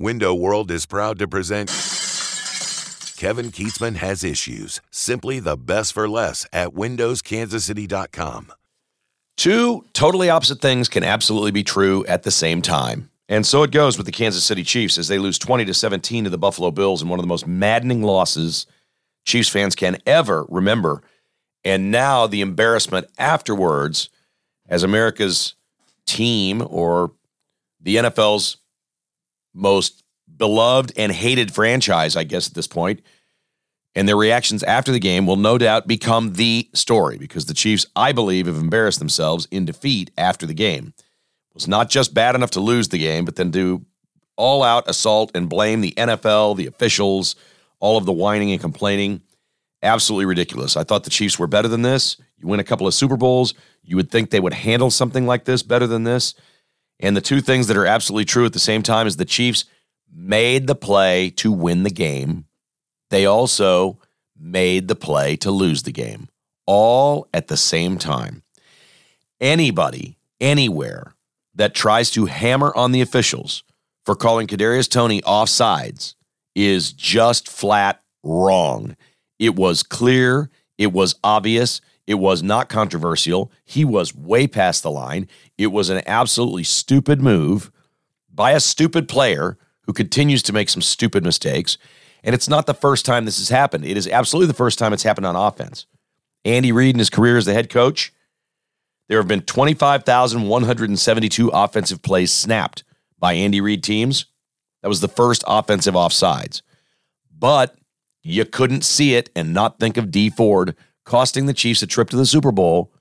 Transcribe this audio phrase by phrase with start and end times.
[0.00, 1.70] Window World is proud to present
[3.16, 4.80] Kevin Kietzman Has Issues.
[4.92, 8.52] Simply the best for less at WindowsKansasCity.com.
[9.36, 13.10] Two totally opposite things can absolutely be true at the same time.
[13.28, 16.22] And so it goes with the Kansas City Chiefs as they lose 20 to 17
[16.22, 18.66] to the Buffalo Bills in one of the most maddening losses
[19.24, 21.02] Chiefs fans can ever remember.
[21.64, 24.10] And now the embarrassment afterwards
[24.68, 25.54] as America's
[26.06, 27.10] team or
[27.80, 28.58] the NFL's
[29.58, 30.04] most
[30.36, 33.02] beloved and hated franchise, I guess, at this point.
[33.94, 37.86] And their reactions after the game will no doubt become the story because the Chiefs,
[37.96, 40.94] I believe, have embarrassed themselves in defeat after the game.
[40.96, 43.84] It was not just bad enough to lose the game, but then do
[44.36, 47.34] all out assault and blame the NFL, the officials,
[47.80, 49.20] all of the whining and complaining.
[49.82, 50.76] Absolutely ridiculous.
[50.76, 52.16] I thought the Chiefs were better than this.
[52.38, 55.44] You win a couple of Super Bowls, you would think they would handle something like
[55.44, 56.34] this better than this.
[57.00, 59.64] And the two things that are absolutely true at the same time is the Chiefs
[60.12, 62.46] made the play to win the game.
[63.10, 63.98] They also
[64.38, 66.28] made the play to lose the game,
[66.66, 68.42] all at the same time.
[69.40, 71.14] Anybody, anywhere
[71.54, 73.62] that tries to hammer on the officials
[74.04, 76.14] for calling Kadarius Toney offsides
[76.54, 78.96] is just flat wrong.
[79.38, 83.52] It was clear, it was obvious, it was not controversial.
[83.66, 85.28] He was way past the line.
[85.58, 87.70] It was an absolutely stupid move
[88.32, 91.76] by a stupid player who continues to make some stupid mistakes.
[92.24, 93.84] And it's not the first time this has happened.
[93.84, 95.84] It is absolutely the first time it's happened on offense.
[96.46, 98.10] Andy Reid in his career as the head coach,
[99.10, 102.84] there have been 25,172 offensive plays snapped
[103.18, 104.24] by Andy Reid teams.
[104.80, 106.62] That was the first offensive offsides.
[107.38, 107.76] But
[108.22, 110.74] you couldn't see it and not think of Dee Ford
[111.08, 112.92] costing the Chiefs a trip to the Super Bowl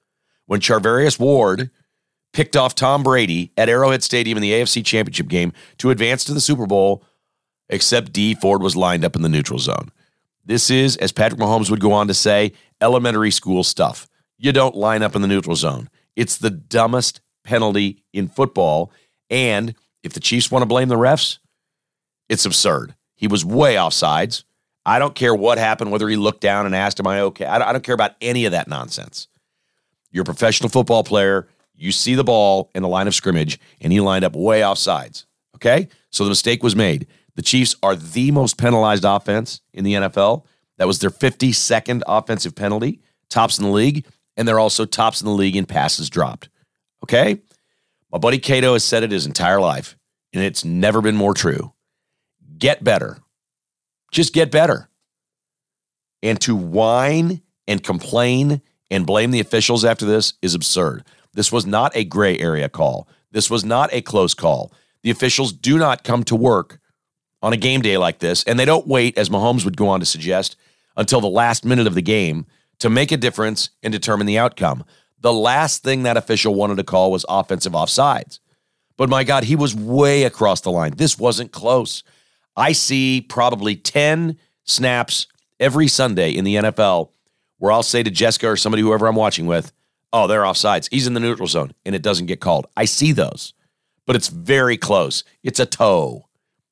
[0.45, 1.69] when Charvarius Ward
[2.31, 6.33] picked off Tom Brady at Arrowhead Stadium in the AFC Championship game to advance to
[6.33, 7.03] the Super Bowl,
[7.67, 9.91] except Dee Ford was lined up in the neutral zone.
[10.45, 14.07] This is, as Patrick Mahomes would go on to say, elementary school stuff.
[14.37, 15.89] You don't line up in the neutral zone.
[16.15, 18.89] It's the dumbest penalty in football.
[19.29, 21.39] And if the Chiefs want to blame the refs,
[22.29, 22.95] it's absurd.
[23.15, 24.45] He was way offsides.
[24.87, 27.45] I don't care what happened, whether he looked down and asked, Am I okay?
[27.45, 29.27] I don't, care about any of that nonsense.
[30.11, 31.49] You're a professional football player.
[31.75, 34.77] You see the ball in the line of scrimmage, and he lined up way off
[34.77, 35.25] sides.
[35.55, 35.89] Okay?
[36.09, 37.05] So the mistake was made.
[37.35, 40.45] The Chiefs are the most penalized offense in the NFL.
[40.77, 44.05] That was their 52nd offensive penalty, tops in the league,
[44.37, 46.47] and they're also tops in the league in passes dropped.
[47.03, 47.41] Okay?
[48.09, 49.97] My buddy Cato has said it his entire life,
[50.33, 51.73] and it's never been more true.
[52.57, 53.19] Get better.
[54.11, 54.89] Just get better.
[56.23, 61.03] And to whine and complain and blame the officials after this is absurd.
[61.33, 63.07] This was not a gray area call.
[63.31, 64.71] This was not a close call.
[65.03, 66.79] The officials do not come to work
[67.41, 69.99] on a game day like this, and they don't wait, as Mahomes would go on
[69.99, 70.55] to suggest,
[70.95, 72.45] until the last minute of the game
[72.79, 74.83] to make a difference and determine the outcome.
[75.19, 78.39] The last thing that official wanted to call was offensive offsides.
[78.97, 80.93] But my God, he was way across the line.
[80.95, 82.03] This wasn't close.
[82.57, 85.27] I see probably 10 snaps
[85.59, 87.11] every Sunday in the NFL
[87.59, 89.71] where I'll say to Jessica or somebody, whoever I'm watching with,
[90.11, 90.89] oh, they're offsides.
[90.91, 92.67] He's in the neutral zone and it doesn't get called.
[92.75, 93.53] I see those,
[94.05, 95.23] but it's very close.
[95.43, 96.27] It's a toe.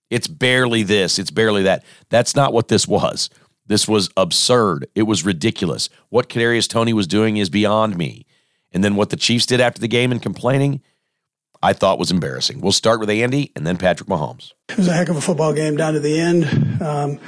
[0.10, 1.18] It's barely this.
[1.20, 1.84] It's barely that.
[2.10, 3.30] That's not what this was.
[3.68, 4.88] This was absurd.
[4.94, 5.90] It was ridiculous.
[6.10, 8.26] What Kadarius Toney was doing is beyond me.
[8.72, 10.82] And then what the Chiefs did after the game and complaining,
[11.62, 12.62] I thought was embarrassing.
[12.62, 14.54] We'll start with Andy and then Patrick Mahomes.
[14.70, 16.82] It was a heck of a football game down to the end.
[16.82, 17.20] Um,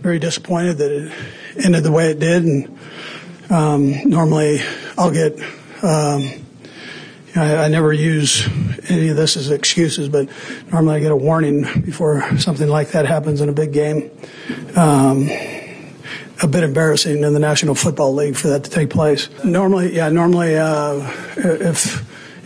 [0.00, 2.44] very disappointed that it ended the way it did.
[2.44, 2.78] And
[3.50, 4.60] um, normally
[4.96, 5.38] I'll get.
[5.82, 6.30] Um,
[7.34, 8.46] I, I, never use
[8.90, 10.28] any of this as excuses, but
[10.70, 14.10] normally I get a warning before something like that happens in a big game.
[14.76, 15.30] Um,
[16.42, 19.28] a bit embarrassing in the National Football League for that to take place.
[19.44, 20.96] Normally, yeah, normally uh,
[21.36, 22.02] if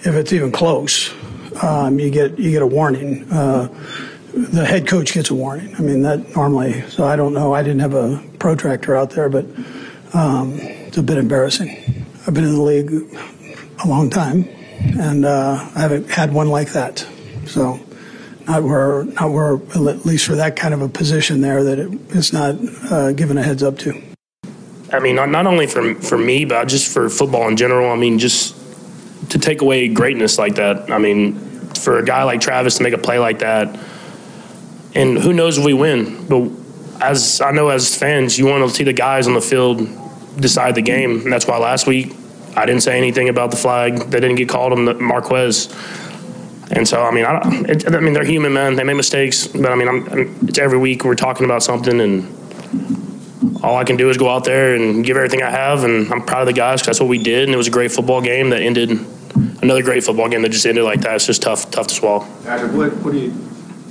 [0.06, 1.12] if it's even close,
[1.62, 3.30] um, you get you get a warning.
[3.30, 3.68] Uh,
[4.32, 5.74] the head coach gets a warning.
[5.76, 6.82] I mean that normally.
[6.90, 7.54] So I don't know.
[7.54, 9.46] I didn't have a protractor out there, but
[10.14, 12.04] um, it's a bit embarrassing.
[12.26, 12.92] I've been in the league
[13.84, 14.48] a long time,
[14.98, 17.06] and uh, I haven't had one like that.
[17.46, 17.80] So
[18.46, 21.90] not where not where at least for that kind of a position there that it,
[22.10, 22.56] it's not
[22.90, 24.02] uh, given a heads up to.
[24.92, 27.90] I mean, not, not only for for me, but just for football in general.
[27.90, 28.54] I mean, just
[29.30, 30.90] to take away greatness like that.
[30.90, 31.34] I mean,
[31.76, 33.78] for a guy like Travis to make a play like that,
[34.94, 36.26] and who knows if we win.
[36.26, 36.50] But
[37.00, 39.86] as I know, as fans, you want to see the guys on the field
[40.40, 41.22] decide the game.
[41.22, 42.14] And that's why last week
[42.56, 45.74] I didn't say anything about the flag They didn't get called on the Marquez.
[46.70, 48.74] And so, I mean, I, it, I mean, they're human, man.
[48.74, 53.62] They make mistakes, but I mean, I'm, it's every week we're talking about something, and
[53.62, 55.84] all I can do is go out there and give everything I have.
[55.84, 57.70] And I'm proud of the guys because that's what we did, and it was a
[57.70, 58.98] great football game that ended.
[59.62, 61.16] Another great football game that just ended like that.
[61.16, 62.26] It's just tough, tough to swallow.
[62.44, 63.34] Patrick, what, what do you,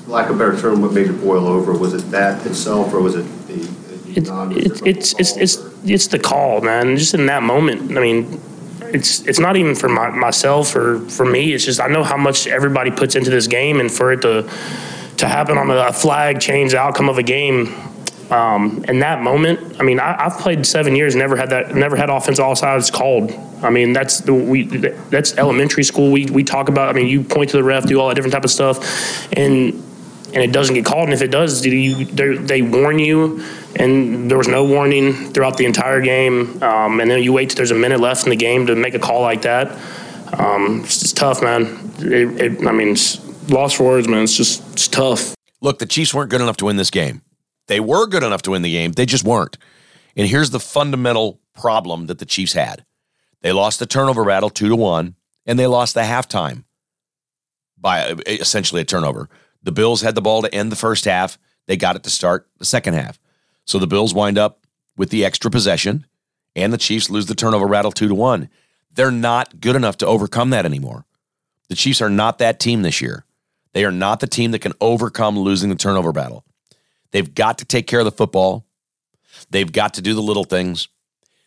[0.08, 1.74] lack of a better term, what made it boil over?
[1.74, 3.54] Was it that itself, or was it the?
[3.54, 6.98] the It's it's it's it's it's, it's the call, man.
[6.98, 8.42] Just in that moment, I mean,
[8.82, 11.54] it's it's not even for my, myself or for me.
[11.54, 14.50] It's just I know how much everybody puts into this game, and for it to
[15.18, 17.74] to happen on a flag change the outcome of a game.
[18.32, 21.96] Um, in that moment, I mean, I, I've played seven years, never had that, never
[21.96, 23.32] had offense all sides called.
[23.62, 26.12] I mean, that's the we that's elementary school.
[26.12, 26.90] We we talk about.
[26.90, 29.74] I mean, you point to the ref, do all that different type of stuff, and
[30.34, 31.06] and it doesn't get called.
[31.06, 33.44] And if it does, do you, they warn you,
[33.78, 36.62] and there was no warning throughout the entire game.
[36.62, 38.96] Um, and then you wait till there's a minute left in the game to make
[38.96, 39.72] a call like that.
[40.38, 41.92] Um, it's just tough, man.
[42.00, 44.24] It, it, I mean, it's lost for words, man.
[44.24, 45.36] It's just it's tough.
[45.62, 47.22] Look, the Chiefs weren't good enough to win this game.
[47.68, 48.92] They were good enough to win the game.
[48.92, 49.58] They just weren't.
[50.16, 52.86] And here's the fundamental problem that the Chiefs had.
[53.42, 55.16] They lost the turnover battle 2 to 1
[55.46, 56.64] and they lost the halftime
[57.78, 59.30] by uh, essentially a turnover.
[59.64, 61.38] The Bills had the ball to end the first half.
[61.68, 63.20] They got it to start the second half.
[63.66, 64.66] So the Bills wind up
[64.98, 66.06] with the extra possession
[66.56, 68.50] and the Chiefs lose the turnover battle 2 to 1.
[68.92, 71.06] They're not good enough to overcome that anymore.
[71.68, 73.26] The Chiefs are not that team this year.
[73.74, 76.46] They are not the team that can overcome losing the turnover battle.
[77.12, 78.66] They've got to take care of the football.
[79.50, 80.88] They've got to do the little things.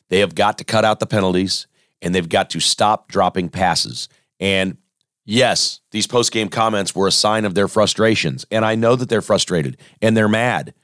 [0.09, 1.67] They have got to cut out the penalties
[2.01, 4.09] and they've got to stop dropping passes.
[4.41, 4.79] And
[5.25, 8.47] yes, these post game comments were a sign of their frustrations.
[8.51, 10.75] And I know that they're frustrated and they're mad.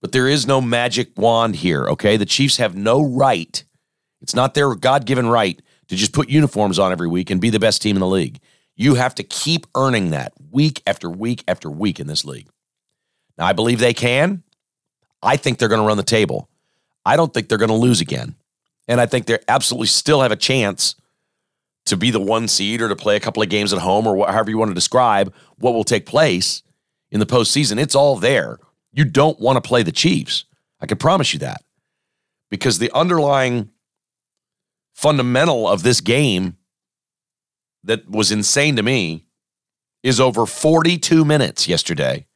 [0.00, 2.16] But there is no magic wand here, okay?
[2.16, 3.64] The Chiefs have no right.
[4.20, 7.50] It's not their God given right to just put uniforms on every week and be
[7.50, 8.38] the best team in the league.
[8.76, 12.48] You have to keep earning that week after week after week in this league.
[13.38, 14.42] I believe they can.
[15.22, 16.48] I think they're going to run the table.
[17.04, 18.36] I don't think they're going to lose again.
[18.86, 20.94] And I think they absolutely still have a chance
[21.86, 24.26] to be the one seed or to play a couple of games at home or
[24.26, 26.62] however you want to describe what will take place
[27.10, 27.80] in the postseason.
[27.80, 28.58] It's all there.
[28.92, 30.44] You don't want to play the Chiefs.
[30.80, 31.62] I can promise you that.
[32.50, 33.70] Because the underlying
[34.94, 36.56] fundamental of this game
[37.84, 39.26] that was insane to me
[40.02, 42.26] is over 42 minutes yesterday.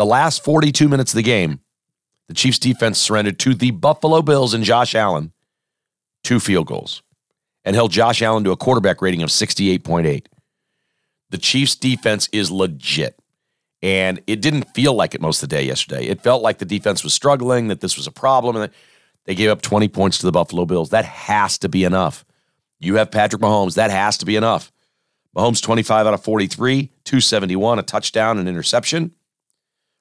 [0.00, 1.60] The last 42 minutes of the game,
[2.26, 5.34] the Chiefs defense surrendered to the Buffalo Bills and Josh Allen
[6.24, 7.02] two field goals
[7.66, 10.24] and held Josh Allen to a quarterback rating of 68.8.
[11.28, 13.14] The Chiefs defense is legit.
[13.82, 16.06] And it didn't feel like it most of the day yesterday.
[16.06, 18.72] It felt like the defense was struggling, that this was a problem, and that
[19.26, 20.88] they gave up 20 points to the Buffalo Bills.
[20.88, 22.24] That has to be enough.
[22.78, 23.74] You have Patrick Mahomes.
[23.74, 24.72] That has to be enough.
[25.36, 29.12] Mahomes 25 out of 43, 271, a touchdown, and interception.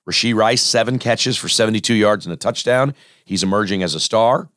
[0.10, 2.96] Rashee Rice, seven catches for 72 yards and a touchdown.
[3.26, 4.50] He's emerging as a star.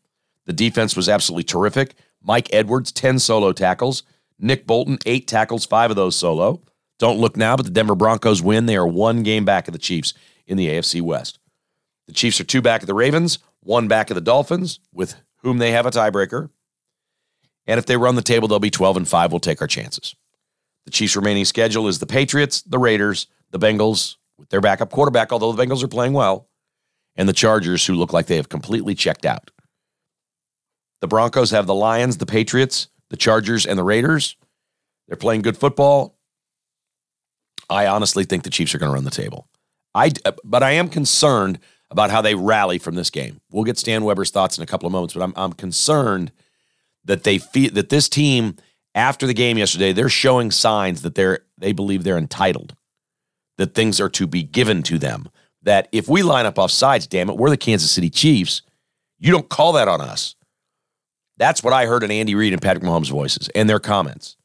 [0.46, 1.94] The defense was absolutely terrific.
[2.22, 4.02] Mike Edwards, 10 solo tackles.
[4.38, 6.62] Nick Bolton, eight tackles, five of those solo.
[6.98, 8.66] Don't look now, but the Denver Broncos win.
[8.66, 10.14] They are one game back of the Chiefs
[10.46, 11.38] in the AFC West.
[12.06, 15.58] The Chiefs are two back of the Ravens, one back of the Dolphins, with whom
[15.58, 16.48] they have a tiebreaker.
[17.66, 19.32] And if they run the table, they'll be 12 and 5.
[19.32, 20.16] We'll take our chances.
[20.86, 25.32] The Chiefs' remaining schedule is the Patriots, the Raiders, the Bengals, with their backup quarterback,
[25.32, 26.48] although the Bengals are playing well,
[27.16, 29.50] and the Chargers, who look like they have completely checked out.
[31.00, 34.36] The Broncos have the Lions, the Patriots, the Chargers, and the Raiders.
[35.08, 36.16] They're playing good football.
[37.70, 39.48] I honestly think the Chiefs are going to run the table.
[39.94, 40.12] I,
[40.44, 41.58] but I am concerned
[41.90, 43.40] about how they rally from this game.
[43.50, 46.32] We'll get Stan Weber's thoughts in a couple of moments, but I'm, I'm concerned
[47.04, 48.56] that they feel that this team
[48.94, 52.74] after the game yesterday they're showing signs that they're they believe they're entitled,
[53.58, 55.28] that things are to be given to them.
[55.62, 58.62] That if we line up off sides, damn it, we're the Kansas City Chiefs.
[59.18, 60.34] You don't call that on us.
[61.36, 64.36] That's what I heard in Andy Reid and Patrick Mahomes' voices and their comments.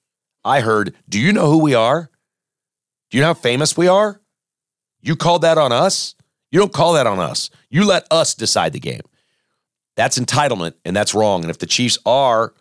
[0.43, 2.09] I heard, "Do you know who we are?
[3.09, 4.21] Do you know how famous we are?
[5.01, 6.15] You called that on us?
[6.51, 7.49] You don't call that on us.
[7.69, 9.01] You let us decide the game.
[9.95, 11.41] That's entitlement, and that's wrong.
[11.41, 12.53] And if the Chiefs are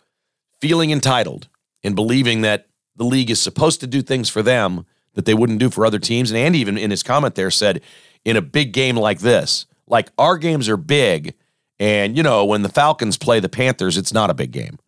[0.60, 1.48] feeling entitled
[1.84, 5.58] and believing that the league is supposed to do things for them that they wouldn't
[5.58, 7.82] do for other teams, and Andy even in his comment there said,
[8.24, 11.34] in a big game like this, like our games are big,
[11.80, 14.78] and you know when the Falcons play the Panthers, it's not a big game.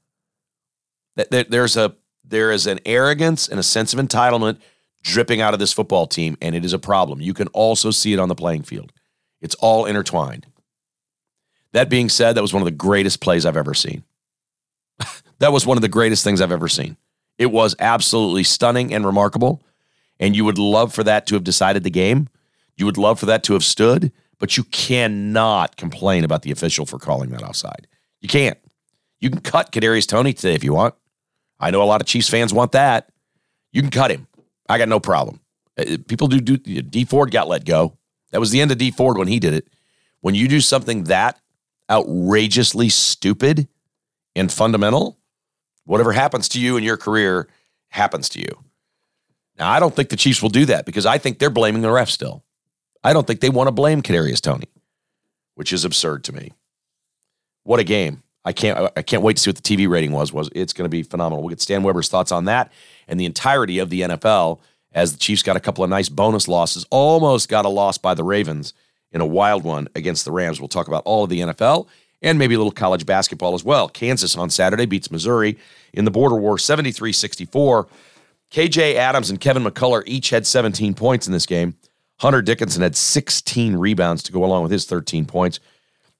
[1.16, 4.58] There's a there is an arrogance and a sense of entitlement
[5.02, 7.20] dripping out of this football team, and it is a problem.
[7.20, 8.92] You can also see it on the playing field.
[9.40, 10.46] It's all intertwined.
[11.72, 14.04] That being said, that was one of the greatest plays I've ever seen.
[15.38, 16.96] that was one of the greatest things I've ever seen.
[17.36, 19.62] It was absolutely stunning and remarkable.
[20.20, 22.28] And you would love for that to have decided the game.
[22.76, 26.86] You would love for that to have stood, but you cannot complain about the official
[26.86, 27.86] for calling that offside.
[28.20, 28.58] You can't.
[29.20, 30.94] You can cut Kadarius Toney today if you want.
[31.60, 33.10] I know a lot of Chiefs fans want that.
[33.72, 34.26] You can cut him.
[34.68, 35.40] I got no problem.
[35.78, 37.96] Uh, people do do Dee Ford got let go.
[38.30, 39.68] That was the end of Dee Ford when he did it.
[40.20, 41.40] When you do something that
[41.90, 43.68] outrageously stupid
[44.36, 45.18] and fundamental,
[45.84, 47.48] whatever happens to you in your career
[47.88, 48.64] happens to you.
[49.58, 51.90] Now, I don't think the Chiefs will do that because I think they're blaming the
[51.90, 52.44] ref still.
[53.02, 54.68] I don't think they want to blame Kadarius Toney,
[55.54, 56.52] which is absurd to me.
[57.64, 58.22] What a game!
[58.44, 60.32] I can't I can't wait to see what the TV rating was.
[60.32, 61.42] Was it's going to be phenomenal.
[61.42, 62.72] We'll get Stan Weber's thoughts on that
[63.06, 64.60] and the entirety of the NFL
[64.92, 66.86] as the Chiefs got a couple of nice bonus losses.
[66.90, 68.72] Almost got a loss by the Ravens
[69.12, 70.60] in a wild one against the Rams.
[70.60, 71.88] We'll talk about all of the NFL
[72.22, 73.88] and maybe a little college basketball as well.
[73.88, 75.58] Kansas on Saturday beats Missouri
[75.92, 77.86] in the border war 73 64.
[78.50, 81.76] KJ Adams and Kevin McCullar each had 17 points in this game.
[82.20, 85.60] Hunter Dickinson had 16 rebounds to go along with his 13 points.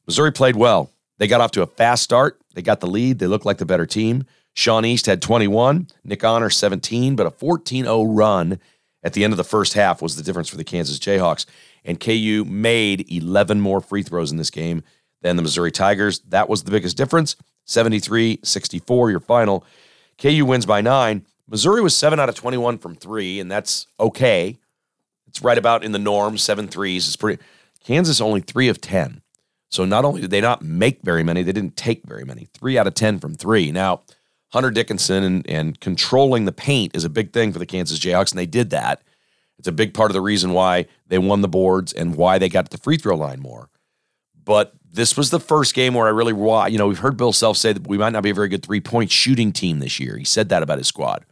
[0.07, 0.91] Missouri played well.
[1.19, 2.41] They got off to a fast start.
[2.55, 3.19] They got the lead.
[3.19, 4.25] They looked like the better team.
[4.55, 8.59] Sean East had 21, Nick Honor 17, but a 14 0 run
[9.03, 11.47] at the end of the first half was the difference for the Kansas Jayhawks.
[11.85, 14.83] And KU made 11 more free throws in this game
[15.23, 16.21] than the Missouri Tigers.
[16.21, 19.65] That was the biggest difference 73 64, your final.
[20.21, 21.25] KU wins by nine.
[21.49, 24.59] Missouri was 7 out of 21 from three, and that's okay.
[25.27, 27.07] It's right about in the norm, seven threes.
[27.07, 27.43] It's pretty.
[27.85, 29.23] Kansas only three of 10.
[29.71, 32.49] So not only did they not make very many, they didn't take very many.
[32.55, 33.71] Three out of 10 from three.
[33.71, 34.03] Now,
[34.51, 38.31] Hunter Dickinson and, and controlling the paint is a big thing for the Kansas Jayhawks,
[38.31, 39.03] and they did that.
[39.59, 42.49] It's a big part of the reason why they won the boards and why they
[42.49, 43.69] got to the free throw line more.
[44.43, 46.33] But this was the first game where I really,
[46.73, 48.63] you know, we've heard Bill Self say that we might not be a very good
[48.63, 50.17] three point shooting team this year.
[50.17, 51.27] He said that about his squad.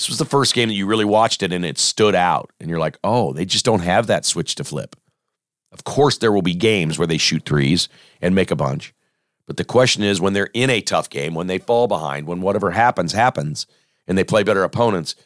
[0.00, 2.50] This was the first game that you really watched it and it stood out.
[2.58, 4.96] And you're like, oh, they just don't have that switch to flip.
[5.72, 7.86] Of course, there will be games where they shoot threes
[8.22, 8.94] and make a bunch.
[9.46, 12.40] But the question is when they're in a tough game, when they fall behind, when
[12.40, 13.66] whatever happens, happens,
[14.06, 15.16] and they play better opponents,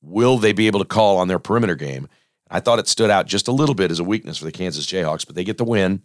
[0.00, 2.08] will they be able to call on their perimeter game?
[2.50, 4.86] I thought it stood out just a little bit as a weakness for the Kansas
[4.86, 6.00] Jayhawks, but they get the win,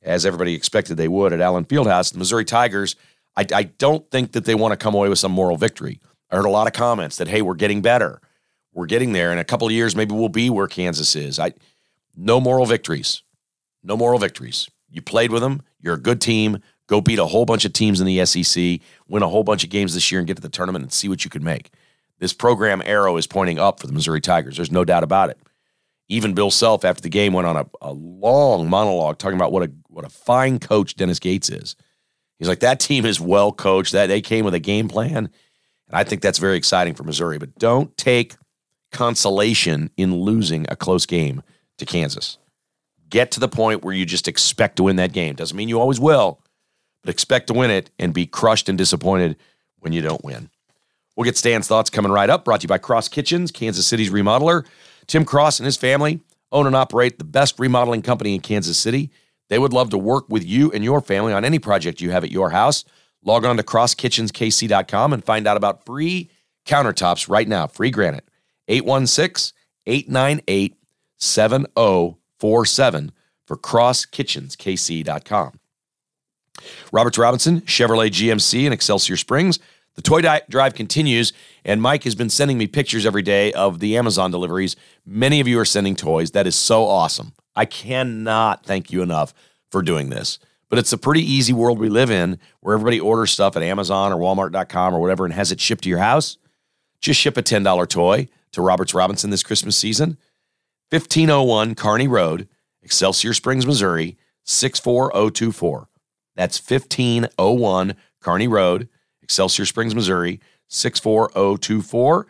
[0.00, 2.12] as everybody expected they would at Allen Fieldhouse.
[2.12, 2.94] The Missouri Tigers,
[3.36, 5.98] I, I don't think that they want to come away with some moral victory.
[6.34, 8.20] I heard a lot of comments that, hey, we're getting better.
[8.72, 9.32] We're getting there.
[9.32, 11.38] In a couple of years, maybe we'll be where Kansas is.
[11.38, 11.52] I
[12.16, 13.22] no moral victories.
[13.84, 14.68] No moral victories.
[14.90, 15.62] You played with them.
[15.78, 16.60] You're a good team.
[16.88, 19.70] Go beat a whole bunch of teams in the SEC, win a whole bunch of
[19.70, 21.70] games this year, and get to the tournament and see what you can make.
[22.18, 24.56] This program arrow is pointing up for the Missouri Tigers.
[24.56, 25.38] There's no doubt about it.
[26.08, 29.62] Even Bill Self, after the game, went on a, a long monologue talking about what
[29.62, 31.76] a what a fine coach Dennis Gates is.
[32.40, 33.92] He's like, that team is well coached.
[33.92, 35.30] That they came with a game plan
[35.94, 37.38] and I think that's very exciting for Missouri.
[37.38, 38.34] But don't take
[38.90, 41.40] consolation in losing a close game
[41.78, 42.36] to Kansas.
[43.08, 45.36] Get to the point where you just expect to win that game.
[45.36, 46.40] Doesn't mean you always will,
[47.02, 49.36] but expect to win it and be crushed and disappointed
[49.78, 50.50] when you don't win.
[51.14, 52.44] We'll get Stan's thoughts coming right up.
[52.44, 54.66] Brought to you by Cross Kitchens, Kansas City's remodeler.
[55.06, 56.18] Tim Cross and his family
[56.50, 59.12] own and operate the best remodeling company in Kansas City.
[59.48, 62.24] They would love to work with you and your family on any project you have
[62.24, 62.84] at your house.
[63.24, 66.30] Log on to crosskitchenskc.com and find out about free
[66.66, 67.66] countertops right now.
[67.66, 68.28] Free granite.
[68.68, 70.76] 816 898
[71.18, 73.12] 7047
[73.46, 75.60] for crosskitchenskc.com.
[76.92, 79.58] Roberts Robinson, Chevrolet GMC in Excelsior Springs.
[79.96, 81.32] The toy drive continues,
[81.64, 84.76] and Mike has been sending me pictures every day of the Amazon deliveries.
[85.06, 86.32] Many of you are sending toys.
[86.32, 87.32] That is so awesome.
[87.54, 89.32] I cannot thank you enough
[89.70, 90.38] for doing this.
[90.68, 94.12] But it's a pretty easy world we live in where everybody orders stuff at Amazon
[94.12, 96.38] or Walmart.com or whatever and has it shipped to your house.
[97.00, 100.16] Just ship a $10 toy to Roberts Robinson this Christmas season.
[100.90, 102.48] 1501 Kearney Road,
[102.82, 105.88] Excelsior Springs, Missouri, 64024.
[106.36, 108.88] That's 1501 Kearney Road,
[109.22, 112.26] Excelsior Springs, Missouri, 64024.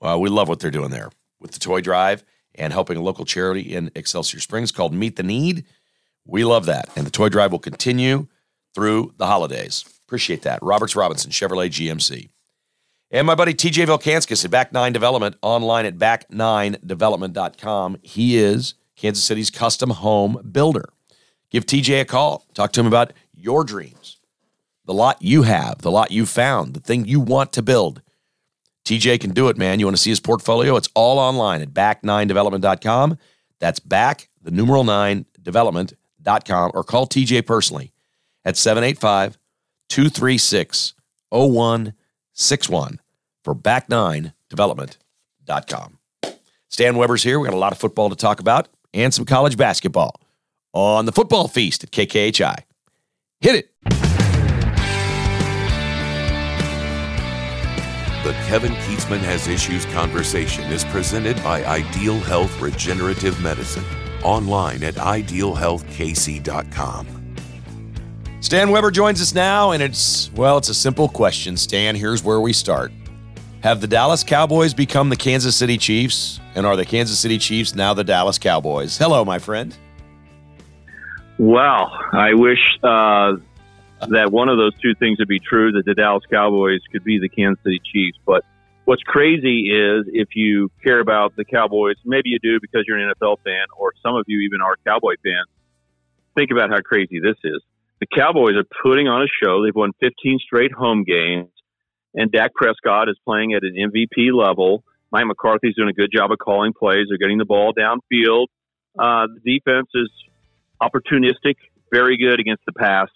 [0.00, 1.10] Well, uh, we love what they're doing there
[1.40, 5.22] with the toy drive and helping a local charity in Excelsior Springs called Meet the
[5.22, 5.64] Need.
[6.30, 6.88] We love that.
[6.96, 8.28] And the toy drive will continue
[8.74, 9.84] through the holidays.
[10.06, 10.60] Appreciate that.
[10.62, 12.30] Roberts Robinson, Chevrolet GMC.
[13.10, 17.98] And my buddy TJ Volkanskis at Back Nine Development, online at back9development.com.
[18.02, 20.90] He is Kansas City's custom home builder.
[21.50, 22.46] Give TJ a call.
[22.54, 24.18] Talk to him about your dreams,
[24.84, 28.02] the lot you have, the lot you found, the thing you want to build.
[28.84, 29.80] TJ can do it, man.
[29.80, 30.76] You want to see his portfolio?
[30.76, 33.18] It's all online at back9development.com.
[33.58, 35.94] That's back, the numeral nine, development
[36.44, 37.92] com or call TJ personally
[38.44, 39.38] at 785
[39.88, 40.94] 236
[41.30, 43.00] 0161
[43.44, 45.98] for back9development.com.
[46.68, 47.40] Stan Weber's here.
[47.40, 50.20] We got a lot of football to talk about and some college basketball
[50.72, 52.62] on the football feast at KKHI.
[53.40, 53.70] Hit it.
[58.22, 63.84] The Kevin Kietzman Has Issues conversation is presented by Ideal Health Regenerative Medicine.
[64.22, 67.16] Online at idealhealthkc.com.
[68.40, 71.56] Stan Weber joins us now, and it's, well, it's a simple question.
[71.56, 72.90] Stan, here's where we start.
[73.62, 76.40] Have the Dallas Cowboys become the Kansas City Chiefs?
[76.54, 78.96] And are the Kansas City Chiefs now the Dallas Cowboys?
[78.96, 79.76] Hello, my friend.
[81.38, 83.36] Well, I wish uh,
[84.08, 87.18] that one of those two things would be true that the Dallas Cowboys could be
[87.18, 88.18] the Kansas City Chiefs.
[88.24, 88.44] But
[88.90, 93.14] what's crazy is if you care about the Cowboys, maybe you do because you're an
[93.14, 95.46] NFL fan, or some of you even are Cowboy fans.
[96.36, 97.62] Think about how crazy this is.
[98.00, 99.62] The Cowboys are putting on a show.
[99.62, 101.50] They've won 15 straight home games,
[102.14, 104.82] and Dak Prescott is playing at an MVP level.
[105.12, 107.06] Mike McCarthy's doing a good job of calling plays.
[107.08, 108.46] They're getting the ball downfield.
[108.98, 110.10] Uh, the defense is
[110.82, 111.54] opportunistic,
[111.92, 113.08] very good against the pass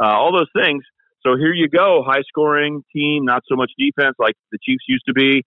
[0.00, 0.82] uh, all those things.
[1.26, 5.04] So here you go, high scoring team, not so much defense like the Chiefs used
[5.06, 5.44] to be,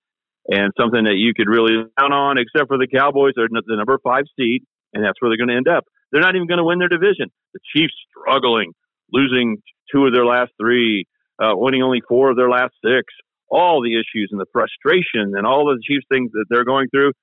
[0.48, 3.34] and something that you could really count on, except for the Cowboys.
[3.36, 4.64] They're the number five seed,
[4.94, 5.86] and that's where they're going to end up.
[6.12, 7.32] They're not even going to win their division.
[7.54, 8.74] The Chiefs struggling,
[9.12, 9.58] losing
[9.92, 11.06] two of their last three,
[11.42, 13.06] uh, winning only four of their last six.
[13.50, 17.14] All the issues and the frustration and all the Chiefs things that they're going through.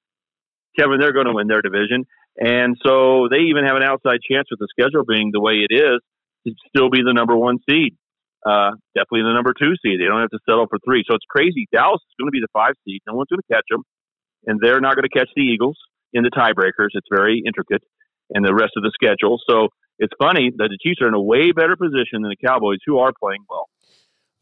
[0.78, 2.04] Kevin, they're going to win their division.
[2.38, 5.74] And so they even have an outside chance with the schedule being the way it
[5.74, 6.00] is
[6.46, 7.96] to still be the number one seed.
[8.44, 10.00] Uh, definitely the number two seed.
[10.00, 11.04] They don't have to settle for three.
[11.08, 11.68] So it's crazy.
[11.72, 13.00] Dallas is going to be the five seed.
[13.06, 13.84] No one's going to catch them,
[14.46, 15.76] and they're not going to catch the Eagles
[16.12, 16.96] in the tiebreakers.
[16.96, 17.82] It's very intricate,
[18.30, 19.38] and the rest of the schedule.
[19.48, 19.68] So
[19.98, 22.98] it's funny that the Chiefs are in a way better position than the Cowboys, who
[22.98, 23.68] are playing well.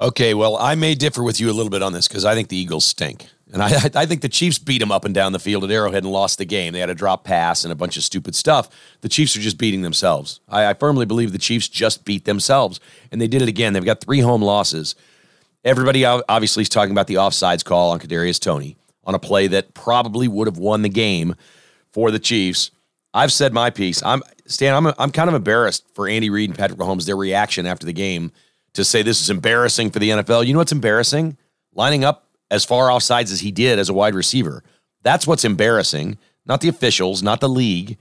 [0.01, 2.49] Okay, well, I may differ with you a little bit on this because I think
[2.49, 3.27] the Eagles stink.
[3.53, 6.05] And I, I think the Chiefs beat them up and down the field at Arrowhead
[6.05, 6.73] and lost the game.
[6.73, 8.69] They had a drop pass and a bunch of stupid stuff.
[9.01, 10.41] The Chiefs are just beating themselves.
[10.49, 13.73] I, I firmly believe the Chiefs just beat themselves, and they did it again.
[13.73, 14.95] They've got three home losses.
[15.65, 19.75] Everybody obviously is talking about the offsides call on Kadarius Toney on a play that
[19.75, 21.35] probably would have won the game
[21.93, 22.71] for the Chiefs.
[23.15, 24.03] I've said my piece.
[24.03, 24.75] I'm Stan.
[24.75, 27.93] I'm I'm kind of embarrassed for Andy Reid and Patrick Mahomes their reaction after the
[27.93, 28.31] game
[28.75, 30.47] to say this is embarrassing for the NFL.
[30.47, 31.37] You know what's embarrassing?
[31.75, 34.63] Lining up as far off sides as he did as a wide receiver.
[35.03, 37.99] That's what's embarrassing, not the officials, not the league.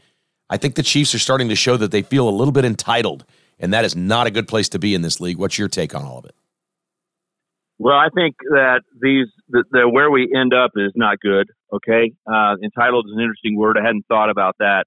[0.50, 3.26] I think the Chiefs are starting to show that they feel a little bit entitled,
[3.60, 5.38] and that is not a good place to be in this league.
[5.38, 6.36] What's your take on all of it?
[7.80, 11.50] Well, I think that these the, the where we end up is not good.
[11.72, 13.78] Okay, uh, entitled is an interesting word.
[13.78, 14.86] I hadn't thought about that,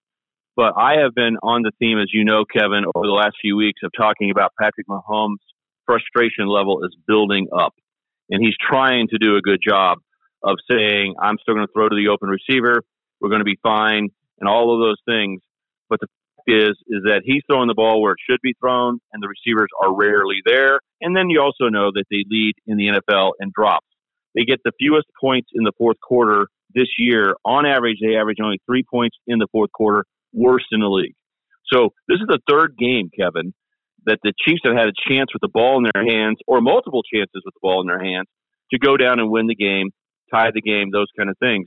[0.56, 3.56] but I have been on the theme, as you know, Kevin, over the last few
[3.56, 5.36] weeks of talking about Patrick Mahomes'
[5.86, 7.74] frustration level is building up.
[8.30, 9.98] And he's trying to do a good job
[10.42, 12.82] of saying, I'm still going to throw to the open receiver.
[13.20, 15.42] We're going to be fine and all of those things.
[15.88, 19.00] But the fact is, is that he's throwing the ball where it should be thrown
[19.12, 20.80] and the receivers are rarely there.
[21.00, 23.86] And then you also know that they lead in the NFL in drops.
[24.34, 27.34] They get the fewest points in the fourth quarter this year.
[27.44, 31.14] On average, they average only three points in the fourth quarter, worst in the league.
[31.72, 33.52] So this is the third game, Kevin,
[34.06, 37.02] that the Chiefs have had a chance with the ball in their hands, or multiple
[37.02, 38.26] chances with the ball in their hands,
[38.72, 39.90] to go down and win the game,
[40.32, 41.66] tie the game, those kind of things.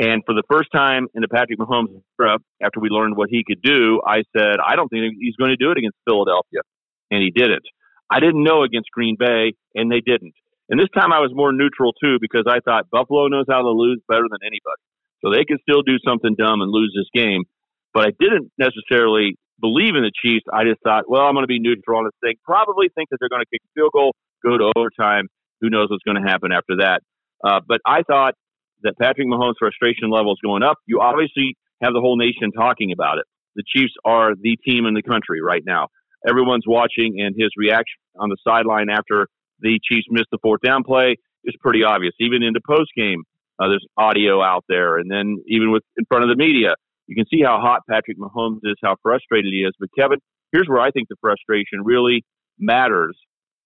[0.00, 3.44] And for the first time in the Patrick Mahomes era, after we learned what he
[3.46, 6.66] could do, I said, I don't think he's going to do it against Philadelphia.
[7.10, 7.62] And he didn't.
[8.10, 10.34] I didn't know against Green Bay, and they didn't.
[10.68, 13.70] And this time I was more neutral too because I thought Buffalo knows how to
[13.70, 14.82] lose better than anybody.
[15.22, 17.44] So they can still do something dumb and lose this game.
[17.92, 20.44] But I didn't necessarily believe in the Chiefs.
[20.52, 22.34] I just thought, well, I'm going to be neutral on this thing.
[22.44, 24.14] Probably think that they're going to kick a field goal,
[24.44, 25.28] go to overtime.
[25.60, 27.00] Who knows what's going to happen after that?
[27.42, 28.34] Uh, but I thought
[28.82, 30.76] that Patrick Mahomes' frustration level is going up.
[30.86, 33.24] You obviously have the whole nation talking about it.
[33.56, 35.88] The Chiefs are the team in the country right now.
[36.28, 39.28] Everyone's watching, and his reaction on the sideline after
[39.60, 42.14] the Chiefs missed the fourth down play is pretty obvious.
[42.18, 43.22] Even in the post game,
[43.58, 46.74] uh, there's audio out there, and then even with in front of the media,
[47.06, 49.72] you can see how hot Patrick Mahomes is, how frustrated he is.
[49.78, 50.18] But Kevin,
[50.52, 52.24] here's where I think the frustration really
[52.58, 53.18] matters.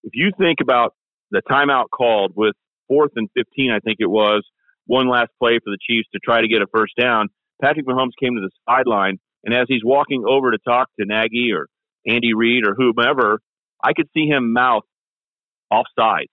[0.02, 0.94] If you think about
[1.30, 2.54] the timeout called with
[2.88, 4.44] fourth and 15, I think it was,
[4.86, 7.28] one last play for the Chiefs to try to get a first down,
[7.62, 11.52] Patrick Mahomes came to the sideline, and as he's walking over to talk to Nagy
[11.52, 11.66] or
[12.06, 13.40] Andy Reid or whomever,
[13.84, 14.84] I could see him mouth
[15.72, 16.32] offsides.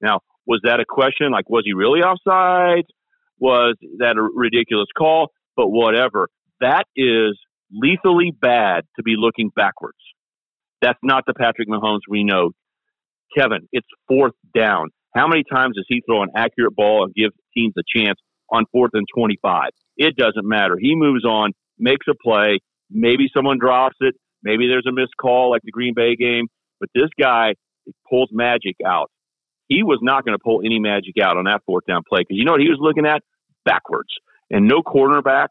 [0.00, 1.30] Now, was that a question?
[1.30, 2.88] Like, was he really offsides?
[3.38, 5.28] Was that a ridiculous call?
[5.56, 6.28] But whatever
[6.62, 7.38] that is
[7.70, 9.98] lethally bad to be looking backwards.
[10.80, 12.50] That's not the Patrick Mahomes we know.
[13.36, 14.88] Kevin, it's fourth down.
[15.14, 18.18] How many times does he throw an accurate ball and give teams a chance
[18.52, 19.70] on fourth and 25.
[19.96, 20.76] It doesn't matter.
[20.78, 22.60] He moves on, makes a play.
[22.90, 24.14] Maybe someone drops it.
[24.42, 26.46] Maybe there's a missed call like the Green Bay game.
[26.78, 27.54] But this guy
[28.08, 29.10] pulls magic out.
[29.68, 32.36] He was not going to pull any magic out on that fourth down play because
[32.36, 33.22] you know what he was looking at?
[33.64, 34.10] Backwards.
[34.50, 35.48] And no cornerback,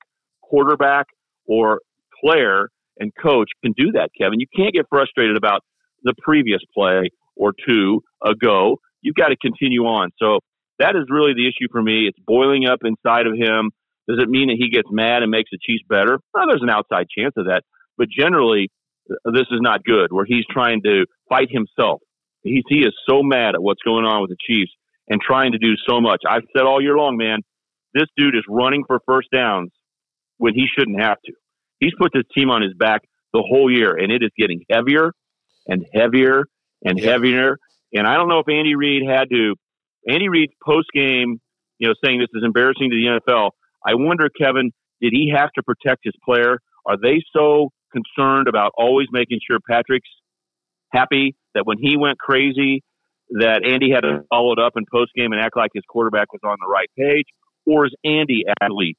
[0.52, 1.08] quarterback,
[1.48, 1.80] or
[2.24, 4.40] player and coach can do that, Kevin.
[4.40, 5.62] You can't get frustrated about
[6.04, 8.78] the previous play or two ago.
[9.02, 10.12] You've got to continue on.
[10.22, 10.40] So
[10.80, 12.08] that is really the issue for me.
[12.08, 13.72] It's boiling up inside of him.
[14.08, 16.20] Does it mean that he gets mad and makes the Chiefs better?
[16.34, 17.64] Well, there's an outside chance of that.
[17.98, 18.70] But generally,
[19.10, 22.02] uh, this is not good where he's trying to fight himself.
[22.44, 24.72] He's, he is so mad at what's going on with the Chiefs
[25.08, 26.22] and trying to do so much.
[26.28, 27.40] I've said all year long, man,
[27.94, 29.72] this dude is running for first downs
[30.42, 31.34] when he shouldn't have to.
[31.80, 33.02] He's put this team on his back
[33.32, 35.14] the whole year, and it is getting heavier
[35.68, 36.46] and heavier
[36.84, 37.12] and yeah.
[37.12, 37.58] heavier.
[37.94, 39.56] And I don't know if Andy Reid had to.
[40.10, 41.40] Andy Reid post game,
[41.78, 43.52] you know, saying this is embarrassing to the NFL.
[43.86, 46.58] I wonder, Kevin, did he have to protect his player?
[46.88, 50.10] Are they so concerned about always making sure Patrick's
[50.92, 52.84] happy that when he went crazy,
[53.30, 56.34] that Andy had to follow it up in post game and act like his quarterback
[56.34, 57.28] was on the right page,
[57.68, 58.96] or is Andy actually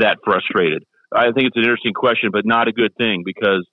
[0.00, 0.84] that frustrated?
[1.14, 3.66] I think it's an interesting question, but not a good thing because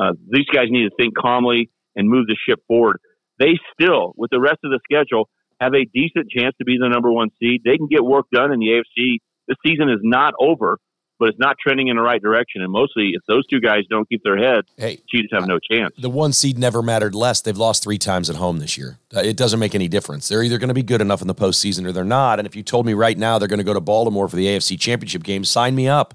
[0.00, 3.00] uh, these guys need to think calmly and move the ship forward.
[3.38, 5.28] They still, with the rest of the schedule,
[5.60, 7.62] have a decent chance to be the number one seed.
[7.64, 9.18] They can get work done in the AFC.
[9.48, 10.78] The season is not over
[11.18, 12.62] but it's not trending in the right direction.
[12.62, 15.94] And mostly, if those two guys don't keep their heads, hey, Chiefs have no chance.
[15.98, 17.40] The one seed never mattered less.
[17.40, 18.98] They've lost three times at home this year.
[19.14, 20.28] Uh, it doesn't make any difference.
[20.28, 22.38] They're either going to be good enough in the postseason or they're not.
[22.38, 24.46] And if you told me right now they're going to go to Baltimore for the
[24.46, 26.14] AFC Championship game, sign me up.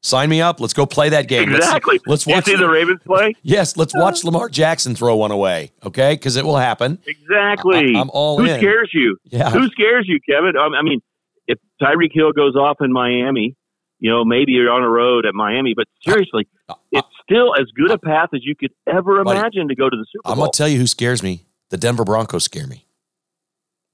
[0.00, 0.60] Sign me up.
[0.60, 1.52] Let's go play that game.
[1.52, 1.94] Exactly.
[2.06, 3.34] Let's, let's watch see the Ravens play.
[3.42, 5.72] Yes, let's watch Lamar Jackson throw one away.
[5.84, 6.98] Okay, because it will happen.
[7.06, 7.96] Exactly.
[7.96, 8.58] I, am all Who in.
[8.60, 9.16] scares you?
[9.24, 9.50] Yeah.
[9.50, 10.56] Who scares you, Kevin?
[10.56, 11.00] Um, I mean,
[11.48, 13.56] if Tyreek Hill goes off in Miami,
[14.00, 17.54] you know, maybe you're on a road at Miami, but seriously, uh, uh, it's still
[17.58, 20.32] as good a path as you could ever imagine to go to the Super Bowl.
[20.32, 21.44] I'm gonna tell you who scares me.
[21.70, 22.86] The Denver Broncos scare me.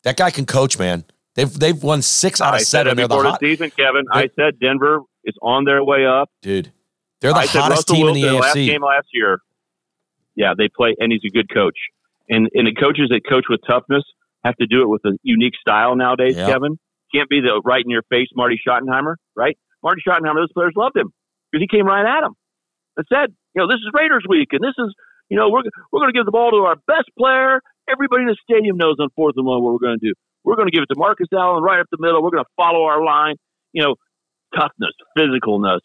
[0.02, 1.04] That guy can coach, man.
[1.34, 2.96] They've they've won six out of I seven.
[2.96, 4.04] Before the, hot, season, Kevin.
[4.12, 6.72] I said Denver is on their way up, dude.
[7.20, 8.40] They're the I hottest team Wilson, in the AFC.
[8.40, 9.38] Last game last year.
[10.36, 11.76] Yeah, they play, and he's a good coach.
[12.28, 14.04] And and the coaches that coach with toughness
[14.44, 16.36] have to do it with a unique style nowadays.
[16.36, 16.48] Yep.
[16.48, 16.78] Kevin
[17.12, 19.56] can't be the right in your face Marty Schottenheimer, right?
[19.84, 21.12] Marty Schottenheimer, those players loved him
[21.52, 22.32] because he came right at him
[22.96, 24.92] and said, you know, this is Raiders week, and this is,
[25.28, 27.60] you know, we're we're going to give the ball to our best player.
[27.88, 30.14] Everybody in the stadium knows on fourth and one what we're going to do.
[30.42, 32.22] We're going to give it to Marcus Allen right up the middle.
[32.22, 33.36] We're going to follow our line.
[33.72, 33.94] You know,
[34.56, 35.80] toughness, physicalness,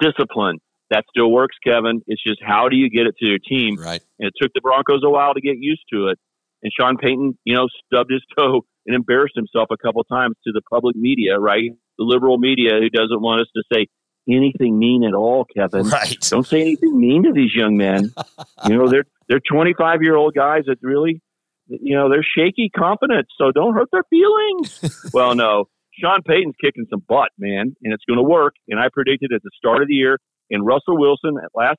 [0.00, 0.58] discipline.
[0.90, 2.02] That still works, Kevin.
[2.06, 3.76] It's just how do you get it to your team?
[3.76, 4.02] Right.
[4.18, 6.18] And it took the Broncos a while to get used to it.
[6.62, 10.52] And Sean Payton, you know, stubbed his toe and embarrassed himself a couple times to
[10.52, 11.70] the public media, right?
[12.02, 13.86] The liberal media who doesn't want us to say
[14.28, 15.88] anything mean at all, Kevin.
[15.88, 16.16] Right.
[16.30, 18.12] Don't say anything mean to these young men.
[18.68, 21.20] you know, they're they're 25 year old guys that really,
[21.68, 23.28] you know, they're shaky confidence.
[23.38, 25.10] So don't hurt their feelings.
[25.14, 28.54] well, no, Sean Payton's kicking some butt, man, and it's going to work.
[28.68, 30.18] And I predicted at the start of the year
[30.50, 31.78] in Russell Wilson at last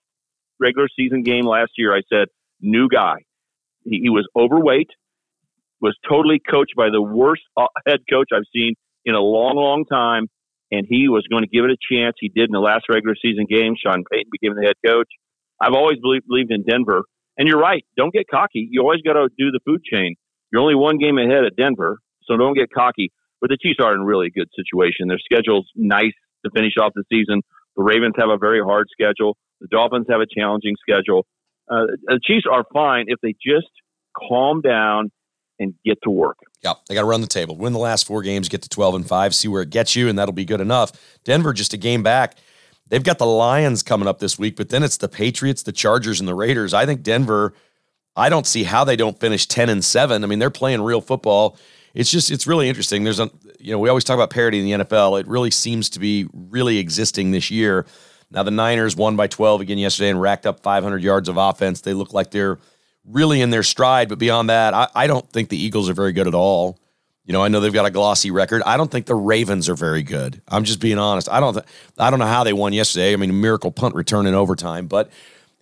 [0.58, 2.30] regular season game last year, I said,
[2.62, 3.18] new guy.
[3.84, 4.90] He, he was overweight,
[5.82, 9.86] was totally coached by the worst uh, head coach I've seen in a long, long
[9.86, 10.28] time.
[10.72, 12.16] And he was going to give it a chance.
[12.20, 13.76] He did in the last regular season game.
[13.78, 15.10] Sean Payton became the head coach.
[15.62, 17.04] I've always believed, believed in Denver.
[17.38, 17.86] And you're right.
[17.96, 18.68] Don't get cocky.
[18.70, 20.16] You always got to do the food chain.
[20.52, 23.12] You're only one game ahead of Denver, so don't get cocky.
[23.42, 25.08] But the Chiefs are in a really good situation.
[25.08, 26.14] Their schedule's nice
[26.46, 27.42] to finish off the season.
[27.76, 29.36] The Ravens have a very hard schedule.
[29.62, 31.26] The Dolphins have a challenging schedule.
[31.70, 33.70] Uh, the Chiefs are fine if they just
[34.16, 35.12] calm down
[35.60, 36.38] and get to work.
[36.64, 38.96] Yeah, they got to run the table, win the last four games, get to 12
[38.96, 40.94] and 5, see where it gets you, and that'll be good enough.
[41.26, 42.38] Denver, just a game back.
[42.88, 46.20] They've got the Lions coming up this week, but then it's the Patriots, the Chargers,
[46.20, 46.74] and the Raiders.
[46.74, 47.54] I think Denver,
[48.16, 50.24] I don't see how they don't finish 10 and 7.
[50.24, 51.58] I mean, they're playing real football.
[51.94, 53.04] It's just, it's really interesting.
[53.04, 55.20] There's a, you know, we always talk about parity in the NFL.
[55.20, 57.86] It really seems to be really existing this year.
[58.32, 61.82] Now, the Niners won by 12 again yesterday and racked up 500 yards of offense.
[61.82, 62.58] They look like they're
[63.06, 64.10] really in their stride.
[64.10, 66.80] But beyond that, I, I don't think the Eagles are very good at all.
[67.26, 68.62] You know, I know they've got a glossy record.
[68.66, 70.42] I don't think the Ravens are very good.
[70.48, 71.30] I'm just being honest.
[71.30, 71.54] I don't.
[71.54, 71.66] Th-
[71.98, 73.14] I don't know how they won yesterday.
[73.14, 75.10] I mean, a miracle punt return in overtime, but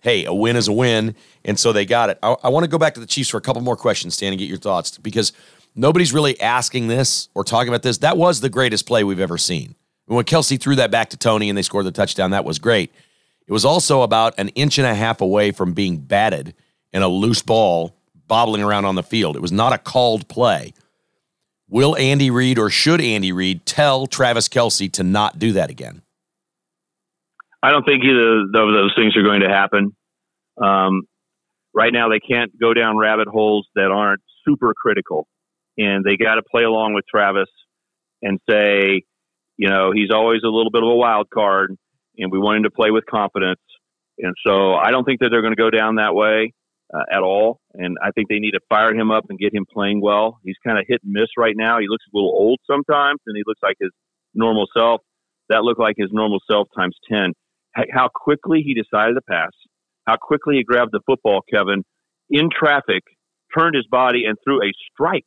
[0.00, 2.18] hey, a win is a win, and so they got it.
[2.20, 4.32] I, I want to go back to the Chiefs for a couple more questions, Stan,
[4.32, 5.32] and get your thoughts because
[5.76, 7.98] nobody's really asking this or talking about this.
[7.98, 9.76] That was the greatest play we've ever seen.
[10.06, 12.92] When Kelce threw that back to Toney and they scored the touchdown, that was great.
[13.46, 16.54] It was also about an inch and a half away from being batted
[16.92, 17.94] and a loose ball
[18.26, 19.36] bobbling around on the field.
[19.36, 20.72] It was not a called play.
[21.68, 26.02] Will Andy Reid or should Andy Reid tell Travis Kelce to not do that again?
[27.62, 29.96] I don't think either of those things are going to happen.
[30.62, 31.02] Um,
[31.72, 35.28] right now, they can't go down rabbit holes that aren't super critical,
[35.78, 37.48] and they got to play along with Travis
[38.20, 39.02] and say,
[39.56, 41.76] you know, he's always a little bit of a wild card,
[42.18, 43.60] and we want him to play with confidence.
[44.18, 46.52] And so I don't think that they're going to go down that way
[46.94, 47.60] uh, at all.
[47.74, 50.38] And I think they need to fire him up and get him playing well.
[50.44, 51.78] He's kind of hit and miss right now.
[51.78, 53.90] He looks a little old sometimes, and he looks like his
[54.34, 55.00] normal self.
[55.48, 57.32] That looked like his normal self times 10.
[57.90, 59.50] How quickly he decided to pass,
[60.06, 61.84] how quickly he grabbed the football, Kevin,
[62.28, 63.02] in traffic,
[63.56, 65.24] turned his body, and threw a strike.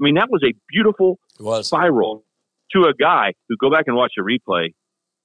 [0.00, 1.66] I mean, that was a beautiful was.
[1.66, 2.24] spiral
[2.74, 4.68] to a guy who go back and watch the replay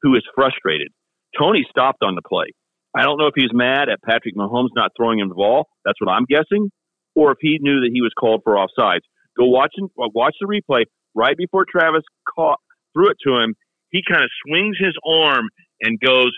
[0.01, 0.89] who is frustrated.
[1.37, 2.47] Toney stopped on the play.
[2.97, 5.67] I don't know if he's mad at Patrick Mahomes not throwing him the ball.
[5.85, 6.71] That's what I'm guessing,
[7.15, 9.05] or if he knew that he was called for offsides.
[9.37, 10.85] Go watch and uh, watch the replay.
[11.13, 12.03] Right before Travis
[12.35, 12.59] caught
[12.93, 13.53] threw it to him,
[13.91, 15.49] he kind of swings his arm
[15.81, 16.31] and goes,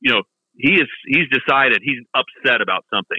[0.00, 0.22] you know,
[0.56, 3.18] he is he's decided he's upset about something.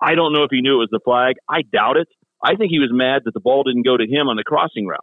[0.00, 1.36] I don't know if he knew it was the flag.
[1.48, 2.08] I doubt it.
[2.44, 4.86] I think he was mad that the ball didn't go to him on the crossing
[4.86, 5.00] route.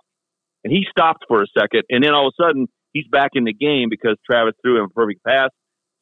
[0.64, 3.44] And he stopped for a second, and then all of a sudden he's back in
[3.44, 5.50] the game because Travis threw him a perfect pass.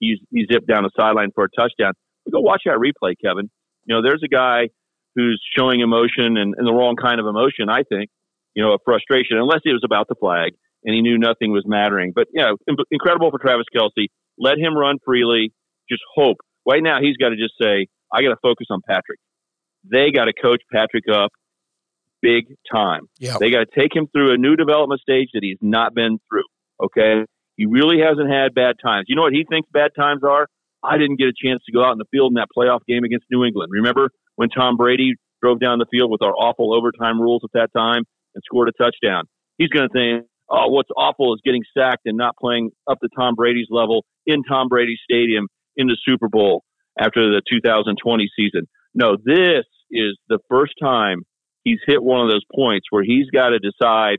[0.02, 1.94] He zipped down the sideline for a touchdown.
[2.26, 3.50] But go watch that replay, Kevin.
[3.86, 4.70] You know, there's a guy
[5.16, 8.10] who's showing emotion and, and the wrong kind of emotion, I think,
[8.54, 11.64] you know, a frustration, unless it was about the flag and he knew nothing was
[11.66, 12.12] mattering.
[12.16, 12.58] But, you know,
[12.90, 14.08] incredible for Travis Kelce.
[14.38, 15.54] Let him run freely.
[15.90, 16.38] Just hope.
[16.68, 19.20] Right now, he's got to just say, I got to focus on Patrick.
[19.90, 21.32] They got to coach Patrick up
[22.22, 23.02] big time.
[23.20, 23.40] Yep.
[23.40, 26.44] They got to take him through a new development stage that he's not been through.
[26.84, 27.26] Okay.
[27.62, 29.06] He really hasn't had bad times.
[29.08, 30.48] You know what he thinks bad times are?
[30.82, 33.04] I didn't get a chance to go out in the field in that playoff game
[33.04, 33.70] against New England.
[33.72, 37.70] Remember when Tom Brady drove down the field with our awful overtime rules at that
[37.78, 38.02] time
[38.34, 39.26] and scored a touchdown?
[39.60, 43.10] He's going to think, oh, what's awful is getting sacked and not playing up to
[43.16, 45.48] Tom Brady's level in Tom Brady Stadium
[45.78, 46.64] in the Super Bowl
[47.00, 48.68] after the 2020 season.
[48.96, 51.22] No, this is the first time
[51.64, 54.18] he's hit one of those points where he's got to decide,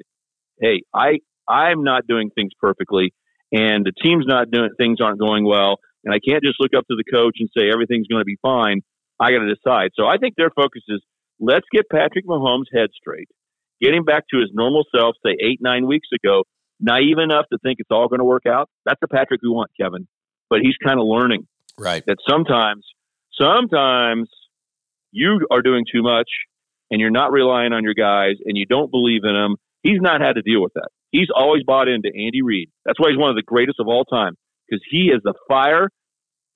[0.61, 3.13] hey, I I'm not doing things perfectly,
[3.53, 6.87] and the team's not doing things aren't going well, and I can't just look up
[6.89, 8.81] to the coach and say everything's going to be fine.
[9.21, 9.91] I got to decide.
[9.95, 11.01] So I think their focus is
[11.39, 13.29] let's get Patrick Mahomes' head straight,
[13.81, 16.45] get him back to his normal self, say eight nine weeks ago,
[16.81, 18.69] naive enough to think it's all going to work out.
[18.85, 20.09] That's the Patrick we want, Kevin.
[20.51, 21.47] But he's kind of learning
[21.79, 22.85] right that sometimes,
[23.41, 24.29] sometimes
[25.13, 26.29] you are doing too much
[26.91, 29.57] and you're not relying on your guys and you don't believe in them.
[29.83, 30.89] He's not had to deal with that.
[31.13, 32.71] He's always bought into Andy Reid.
[32.85, 34.35] That's why he's one of the greatest of all time
[34.67, 35.89] because he is the fire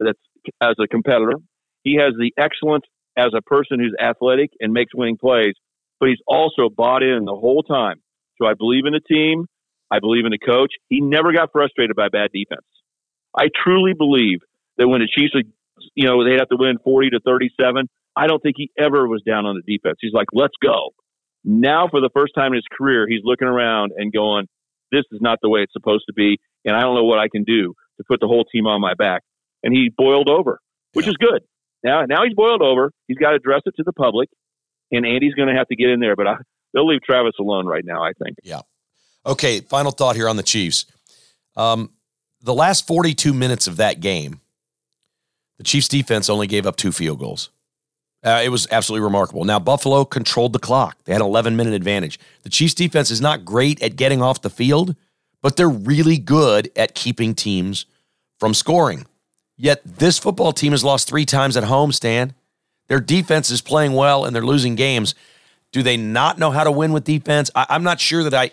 [0.00, 0.18] that's
[0.60, 1.38] as a competitor.
[1.82, 2.84] He has the excellence
[3.16, 5.54] as a person who's athletic and makes winning plays,
[6.00, 8.00] but he's also bought in the whole time.
[8.40, 9.46] So I believe in the team.
[9.90, 10.72] I believe in the coach.
[10.88, 12.66] He never got frustrated by bad defense.
[13.36, 14.40] I truly believe
[14.78, 15.34] that when the Chiefs,
[15.94, 19.22] you know, they'd have to win 40 to 37, I don't think he ever was
[19.22, 19.98] down on the defense.
[20.00, 20.90] He's like, let's go.
[21.48, 24.48] Now, for the first time in his career, he's looking around and going,
[24.90, 26.38] this is not the way it's supposed to be.
[26.64, 28.94] And I don't know what I can do to put the whole team on my
[28.94, 29.22] back.
[29.62, 30.58] And he boiled over,
[30.92, 31.10] which yeah.
[31.10, 31.42] is good.
[31.84, 32.90] Now, now he's boiled over.
[33.06, 34.28] He's got to address it to the public.
[34.90, 36.16] And Andy's going to have to get in there.
[36.16, 36.36] But I,
[36.74, 38.38] they'll leave Travis alone right now, I think.
[38.42, 38.62] Yeah.
[39.24, 39.60] Okay.
[39.60, 40.86] Final thought here on the Chiefs.
[41.56, 41.90] Um,
[42.42, 44.40] the last 42 minutes of that game,
[45.58, 47.50] the Chiefs defense only gave up two field goals.
[48.24, 49.44] Uh, it was absolutely remarkable.
[49.44, 50.96] Now, Buffalo controlled the clock.
[51.04, 52.18] They had an 11 minute advantage.
[52.42, 54.96] The Chiefs defense is not great at getting off the field,
[55.42, 57.86] but they're really good at keeping teams
[58.40, 59.06] from scoring.
[59.56, 62.34] Yet this football team has lost three times at home, Stan.
[62.88, 65.14] Their defense is playing well and they're losing games.
[65.72, 67.50] Do they not know how to win with defense?
[67.54, 68.50] I, am not sure that I.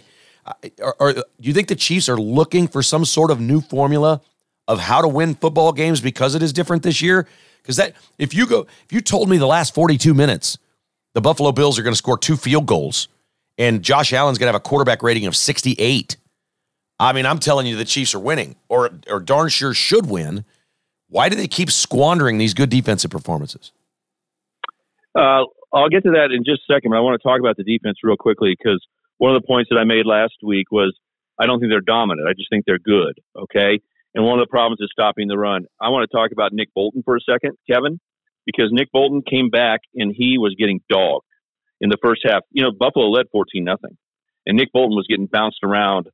[1.00, 4.22] Or, do you think the Chiefs are looking for some sort of new formula
[4.68, 7.28] of how to win football games because it is different this year?
[7.64, 10.58] Because that if you go if you told me the last 42 minutes
[11.14, 13.08] the Buffalo Bills are going to score two field goals
[13.58, 16.18] and Josh Allen's going to have a quarterback rating of 68.
[17.00, 20.46] I mean, I'm telling you the Chiefs are winning or or darn sure should win.
[21.10, 23.72] Why do they keep squandering these good defensive performances?
[25.16, 27.58] Uh, I'll get to that in just a second, but I want to talk about
[27.58, 28.84] the defense real quickly because
[29.18, 30.98] one of the points that I made last week was
[31.40, 32.28] I don't think they're dominant.
[32.28, 33.20] I just think they're good.
[33.36, 33.80] Okay.
[34.16, 35.66] And one of the problems is stopping the run.
[35.82, 38.00] I want to talk about Nick Bolton for a second, Kevin,
[38.46, 41.26] because Nick Bolton came back and he was getting dogged
[41.82, 42.42] in the first half.
[42.52, 43.98] You know, Buffalo led 14 nothing,
[44.46, 46.08] and Nick Bolton was getting bounced around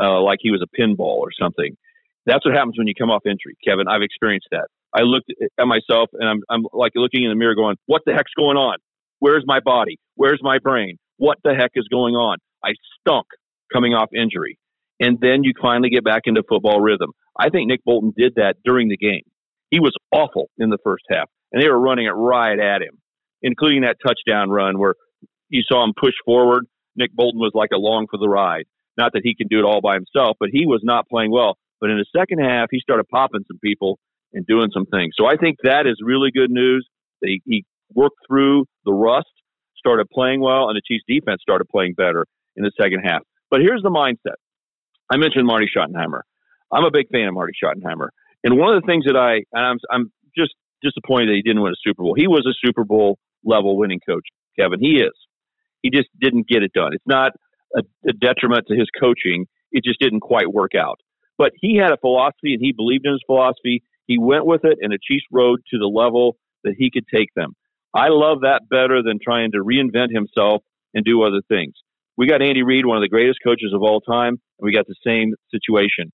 [0.00, 1.76] uh, like he was a pinball or something.
[2.26, 3.88] That's what happens when you come off injury, Kevin.
[3.88, 4.66] I've experienced that.
[4.94, 8.12] I looked at myself and I'm, I'm like looking in the mirror going, what the
[8.12, 8.78] heck's going on?
[9.18, 9.98] Where's my body?
[10.14, 10.98] Where's my brain?
[11.18, 12.38] What the heck is going on?
[12.64, 13.26] I stunk
[13.72, 14.58] coming off injury.
[15.00, 17.12] And then you finally get back into football rhythm.
[17.38, 19.22] I think Nick Bolton did that during the game.
[19.70, 22.98] He was awful in the first half, and they were running it right at him,
[23.42, 24.94] including that touchdown run where
[25.48, 26.66] you saw him push forward.
[26.96, 28.64] Nick Bolton was like along for the ride.
[28.96, 31.58] Not that he can do it all by himself, but he was not playing well.
[31.80, 33.98] But in the second half, he started popping some people
[34.32, 35.14] and doing some things.
[35.18, 36.88] So I think that is really good news.
[37.20, 39.28] He worked through the rust,
[39.76, 43.20] started playing well, and the Chiefs defense started playing better in the second half.
[43.50, 44.36] But here's the mindset.
[45.10, 46.22] I mentioned Marty Schottenheimer.
[46.72, 48.08] I'm a big fan of Marty Schottenheimer.
[48.44, 51.72] And one of the things that I, I'm, I'm just disappointed that he didn't win
[51.72, 52.14] a Super Bowl.
[52.16, 54.24] He was a Super Bowl level winning coach,
[54.58, 54.80] Kevin.
[54.80, 55.12] He is.
[55.82, 56.92] He just didn't get it done.
[56.92, 57.32] It's not
[57.74, 59.46] a, a detriment to his coaching.
[59.72, 61.00] It just didn't quite work out.
[61.38, 63.82] But he had a philosophy and he believed in his philosophy.
[64.06, 67.28] He went with it and the Chiefs rode to the level that he could take
[67.34, 67.54] them.
[67.94, 70.62] I love that better than trying to reinvent himself
[70.94, 71.74] and do other things.
[72.16, 74.86] We got Andy Reid, one of the greatest coaches of all time, and we got
[74.86, 76.12] the same situation.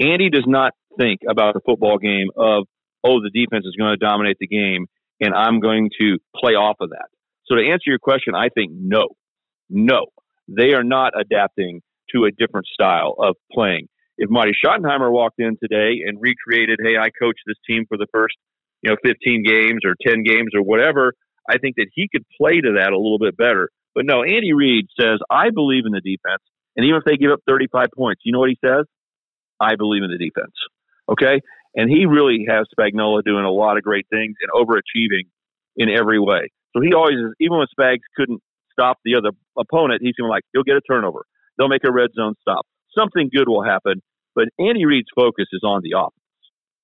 [0.00, 2.66] Andy does not think about the football game of,
[3.04, 4.86] oh, the defense is going to dominate the game
[5.20, 7.08] and I'm going to play off of that.
[7.46, 9.08] So to answer your question, I think no,
[9.68, 10.06] no,
[10.48, 11.82] they are not adapting
[12.14, 13.88] to a different style of playing.
[14.16, 18.06] If Marty Schottenheimer walked in today and recreated, hey, I coached this team for the
[18.12, 18.36] first,
[18.82, 21.14] you know, 15 games or 10 games or whatever,
[21.48, 23.68] I think that he could play to that a little bit better.
[23.94, 26.42] But no, Andy Reid says, I believe in the defense.
[26.76, 28.86] And even if they give up 35 points, you know what he says?
[29.60, 30.54] I believe in the defense.
[31.08, 31.40] Okay?
[31.74, 35.28] And he really has Spagnuolo doing a lot of great things and overachieving
[35.76, 36.50] in every way.
[36.74, 38.40] So he always is, even when Spags couldn't
[38.72, 41.24] stop the other opponent, he's going to like, he'll get a turnover.
[41.56, 42.66] They'll make a red zone stop.
[42.96, 44.02] Something good will happen.
[44.34, 46.12] But Andy Reid's focus is on the offense.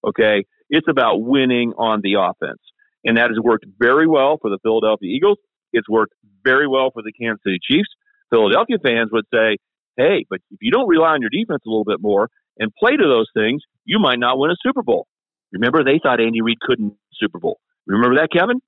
[0.07, 0.45] Okay?
[0.69, 2.61] It's about winning on the offense.
[3.05, 5.39] And that has worked very well for the Philadelphia Eagles.
[5.73, 7.89] It's worked very well for the Kansas City Chiefs.
[8.31, 9.59] Philadelphia fans would say,
[9.97, 12.29] hey, but if you don't rely on your defense a little bit more
[12.61, 15.09] and play to those things, you might not win a Super Bowl.
[15.53, 17.59] Remember, they thought Andy Reid couldn't Super Bowl.
[17.87, 18.61] Remember that, Kevin?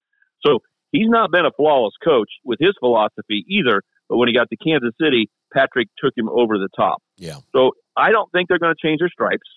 [0.45, 0.59] So
[0.91, 3.83] he's not been a flawless coach with his philosophy either.
[4.09, 7.03] But when he got to Kansas City, Patrick took him over the top.
[7.17, 7.37] Yeah.
[7.55, 9.49] So I don't think they're going to change their stripes,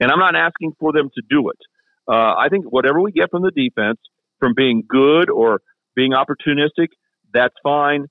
[0.00, 1.58] and I'm not asking for them to do it.
[2.08, 3.98] Uh, I think whatever we get from the defense,
[4.38, 5.60] from being good or
[5.94, 6.88] being opportunistic,
[7.32, 8.06] that's fine.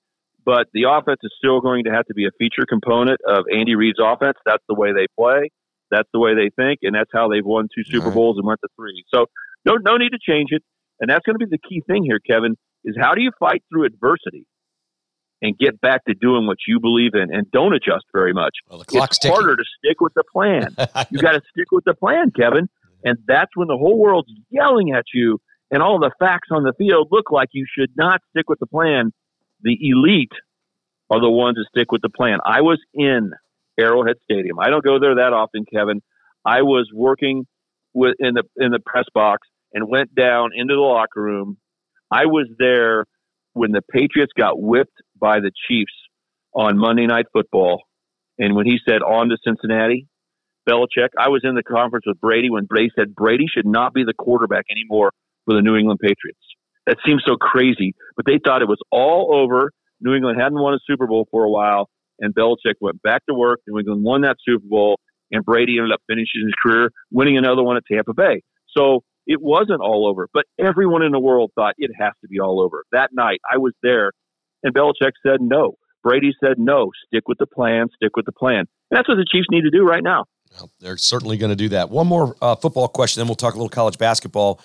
[0.46, 3.76] But the offense is still going to have to be a feature component of Andy
[3.76, 4.38] Reid's offense.
[4.46, 5.52] That's the way they play.
[5.92, 8.14] That's the way they think, and that's how they've won two Super right.
[8.14, 9.04] Bowls and went to three.
[9.14, 9.28] So
[9.66, 10.64] no, no need to change it.
[11.00, 12.56] And that's going to be the key thing here, Kevin.
[12.84, 14.46] Is how do you fight through adversity
[15.44, 18.56] and get back to doing what you believe in, and don't adjust very much.
[18.70, 20.76] Well, the clock's it's harder to stick with the plan.
[21.12, 22.70] you got to stick with the plan, Kevin.
[23.04, 26.74] And that's when the whole world's yelling at you, and all the facts on the
[26.78, 29.12] field look like you should not stick with the plan.
[29.64, 30.32] The elite
[31.10, 32.40] are the ones that stick with the plan.
[32.46, 33.32] I was in
[33.80, 34.60] Arrowhead Stadium.
[34.60, 36.02] I don't go there that often, Kevin.
[36.46, 37.46] I was working
[37.94, 41.58] with in the in the press box and went down into the locker room.
[42.12, 43.06] I was there
[43.54, 45.94] when the Patriots got whipped by the Chiefs
[46.54, 47.84] on Monday Night Football,
[48.38, 50.08] and when he said on to Cincinnati,
[50.68, 54.04] Belichick, I was in the conference with Brady when Brady said Brady should not be
[54.04, 55.12] the quarterback anymore
[55.46, 56.40] for the New England Patriots.
[56.88, 59.72] That seems so crazy, but they thought it was all over.
[60.02, 63.34] New England hadn't won a Super Bowl for a while, and Belichick went back to
[63.34, 63.62] work.
[63.68, 65.00] New England won that Super Bowl,
[65.32, 68.42] and Brady ended up finishing his career winning another one at Tampa Bay.
[68.76, 72.40] So it wasn't all over, but everyone in the world thought it has to be
[72.40, 72.84] all over.
[72.92, 74.12] That night, I was there,
[74.64, 75.76] and Belichick said no.
[76.04, 76.92] Brady said no.
[77.08, 77.88] Stick with the plan.
[77.96, 78.60] Stick with the plan.
[78.60, 78.68] And
[78.98, 80.26] that's what the Chiefs need to do right now.
[80.58, 81.90] Well, they're certainly going to do that.
[81.90, 84.60] One more uh, football question, then we'll talk a little college basketball.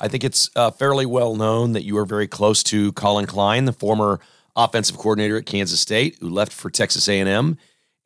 [0.00, 3.66] I think it's uh, fairly well known that you are very close to Collin Klein,
[3.66, 4.18] the former
[4.56, 7.58] offensive coordinator at Kansas State, who left for Texas A&M.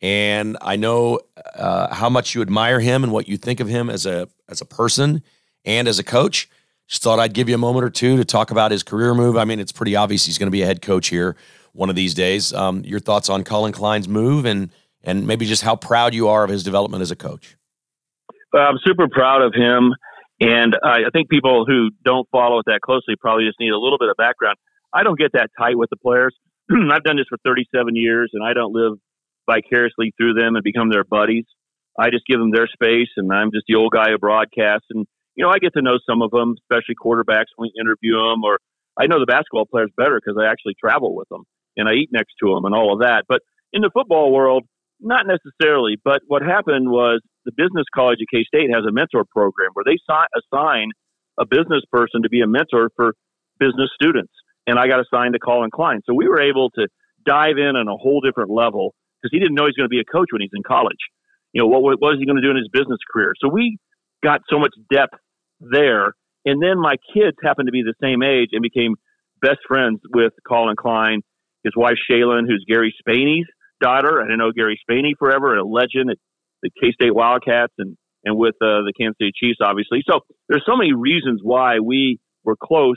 [0.02, 1.20] And I know
[1.54, 4.60] uh, how much you admire him and what you think of him as a as
[4.60, 5.22] a person
[5.64, 6.50] and as a coach.
[6.88, 9.38] Just thought I'd give you a moment or two to talk about his career move.
[9.38, 11.36] I mean, it's pretty obvious he's going to be a head coach here
[11.72, 12.52] one of these days.
[12.52, 14.70] Um, your thoughts on Collin Klein's move and
[15.02, 17.56] and maybe just how proud you are of his development as a coach.
[18.54, 19.94] I'm super proud of him,
[20.40, 23.98] and I think people who don't follow it that closely probably just need a little
[23.98, 24.56] bit of background.
[24.92, 26.34] I don't get that tight with the players.
[26.70, 28.98] I've done this for 37 years, and I don't live
[29.50, 31.44] vicariously through them and become their buddies.
[31.98, 34.86] I just give them their space, and I'm just the old guy who broadcasts.
[34.90, 35.06] And
[35.36, 38.42] you know, I get to know some of them, especially quarterbacks when we interview them,
[38.42, 38.58] or
[38.98, 41.44] I know the basketball players better because I actually travel with them
[41.76, 43.24] and I eat next to them and all of that.
[43.28, 44.64] But in the football world,
[45.00, 45.96] not necessarily.
[46.02, 49.84] But what happened was the business college at K State has a mentor program where
[49.84, 50.90] they assign
[51.38, 53.14] a business person to be a mentor for
[53.58, 54.32] business students.
[54.66, 56.00] And I got assigned to Collin Klein.
[56.06, 56.88] So we were able to
[57.26, 60.00] dive in on a whole different level because he didn't know he's going to be
[60.00, 61.00] a coach when he's in college.
[61.52, 63.32] You know, what, what was he going to do in his business career?
[63.40, 63.78] So we
[64.22, 65.14] got so much depth
[65.60, 66.14] there.
[66.44, 68.96] And then my kids happened to be the same age and became
[69.40, 71.20] best friends with Collin Klein,
[71.62, 73.46] his wife Shaylin, who's Gary Spani's
[73.84, 74.22] daughter.
[74.22, 76.18] I know Gary Spani forever, a legend at
[76.62, 80.02] the K State Wildcats and and with uh, the Kansas City Chiefs, obviously.
[80.08, 82.96] So there's so many reasons why we were close,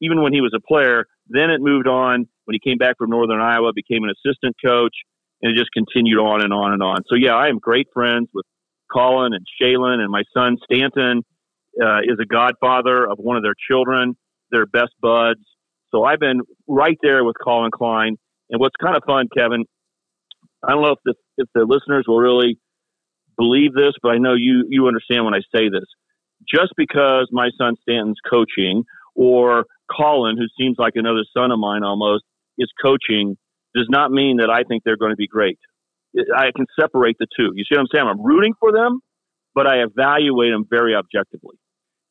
[0.00, 1.04] even when he was a player.
[1.28, 4.96] Then it moved on when he came back from Northern Iowa, became an assistant coach,
[5.40, 6.98] and it just continued on and on and on.
[7.08, 8.44] So yeah, I am great friends with
[8.90, 11.22] Collin and Shaylin, and my son Stanton
[11.80, 14.16] uh, is a godfather of one of their children.
[14.50, 15.40] They're best buds.
[15.92, 18.16] So I've been right there with Collin Klein.
[18.50, 19.64] And what's kind of fun, Kevin,
[20.66, 22.58] I don't know if the, if the listeners will really
[23.36, 25.86] believe this, but I know you, you understand when I say this.
[26.48, 28.84] Just because my son Stanton's coaching
[29.14, 32.24] or Collin, who seems like another son of mine almost,
[32.58, 33.36] is coaching
[33.74, 35.58] does not mean that I think they're going to be great.
[36.36, 37.50] I can separate the two.
[37.54, 38.06] You see what I'm saying?
[38.06, 39.00] I'm rooting for them,
[39.54, 41.56] but I evaluate them very objectively.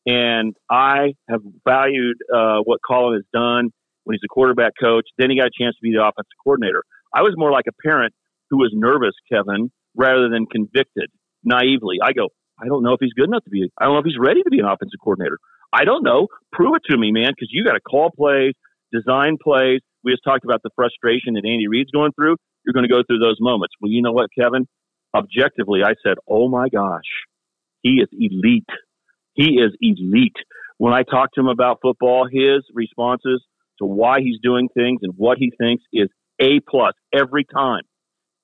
[0.05, 3.69] And I have valued uh, what Collin has done
[4.03, 5.05] when he's a quarterback coach.
[5.17, 6.83] Then he got a chance to be the offensive coordinator.
[7.15, 8.13] I was more like a parent
[8.53, 11.09] who was nervous, Kevin, rather than convicted
[11.43, 11.97] naively.
[12.03, 12.29] I go,
[12.61, 14.43] I don't know if he's good enough to be, I don't know if he's ready
[14.43, 15.39] to be an offensive coordinator.
[15.73, 16.27] I don't know.
[16.51, 18.53] Prove it to me, man, because you got to call plays,
[18.91, 19.81] design plays.
[20.03, 22.35] We just talked about the frustration that Andy Reid's going through.
[22.63, 23.73] You're going to go through those moments.
[23.81, 24.67] Well, you know what, Kevin?
[25.15, 27.09] Objectively, I said, oh my gosh,
[27.81, 28.69] he is elite.
[29.33, 30.37] He is elite.
[30.77, 33.43] When I talk to him about football, his responses
[33.79, 37.81] to why he's doing things and what he thinks is A plus every time.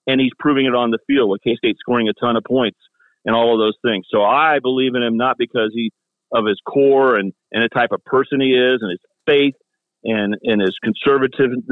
[0.10, 2.80] And he's proving it on the field with K State scoring a ton of points
[3.26, 4.05] and all of those things.
[4.10, 5.91] So I believe in him not because he
[6.32, 9.55] of his core and, and the type of person he is and his faith
[10.03, 11.64] and, and his conservatism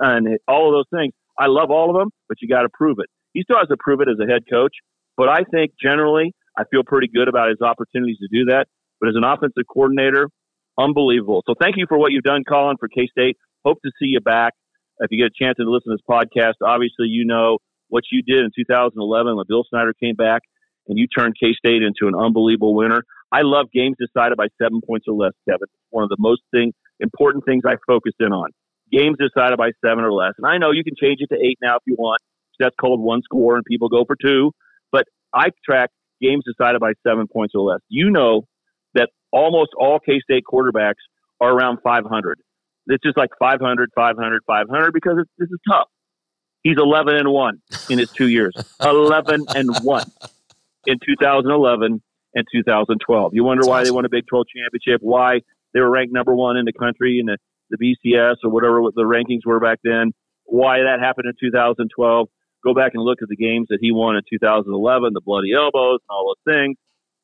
[0.00, 1.12] and all of those things.
[1.38, 3.06] I love all of them, but you got to prove it.
[3.32, 4.72] He still has to prove it as a head coach.
[5.16, 8.66] But I think generally I feel pretty good about his opportunities to do that.
[9.00, 10.28] But as an offensive coordinator,
[10.78, 11.42] unbelievable.
[11.46, 13.36] So thank you for what you've done, Collin, for K State.
[13.64, 14.54] Hope to see you back.
[15.00, 18.22] If you get a chance to listen to this podcast, obviously you know what you
[18.22, 20.42] did in 2011 when Bill Snyder came back
[20.86, 23.02] and you turned K State into an unbelievable winner.
[23.30, 25.68] I love games decided by seven points or less, Kevin.
[25.90, 28.50] One of the most thing, important things I focused in on.
[28.90, 30.32] Games decided by seven or less.
[30.38, 32.20] And I know you can change it to eight now if you want.
[32.58, 34.52] That's called one score and people go for two.
[34.90, 35.90] But I track
[36.20, 37.80] games decided by seven points or less.
[37.88, 38.46] You know
[38.94, 41.04] that almost all K State quarterbacks
[41.40, 42.40] are around 500.
[42.88, 45.88] It's just like 500, 500, 500 because this is tough.
[46.62, 48.54] He's 11 and 1 in his two years.
[48.82, 50.10] 11 and 1
[50.86, 52.02] in 2011
[52.34, 53.34] and 2012.
[53.34, 53.84] You wonder That's why awesome.
[53.84, 55.40] they won a Big 12 championship, why
[55.72, 57.38] they were ranked number one in the country in the,
[57.70, 60.12] the BCS or whatever the rankings were back then,
[60.44, 62.28] why that happened in 2012
[62.64, 66.00] go back and look at the games that he won in 2011, the bloody elbows
[66.02, 66.76] and all those things.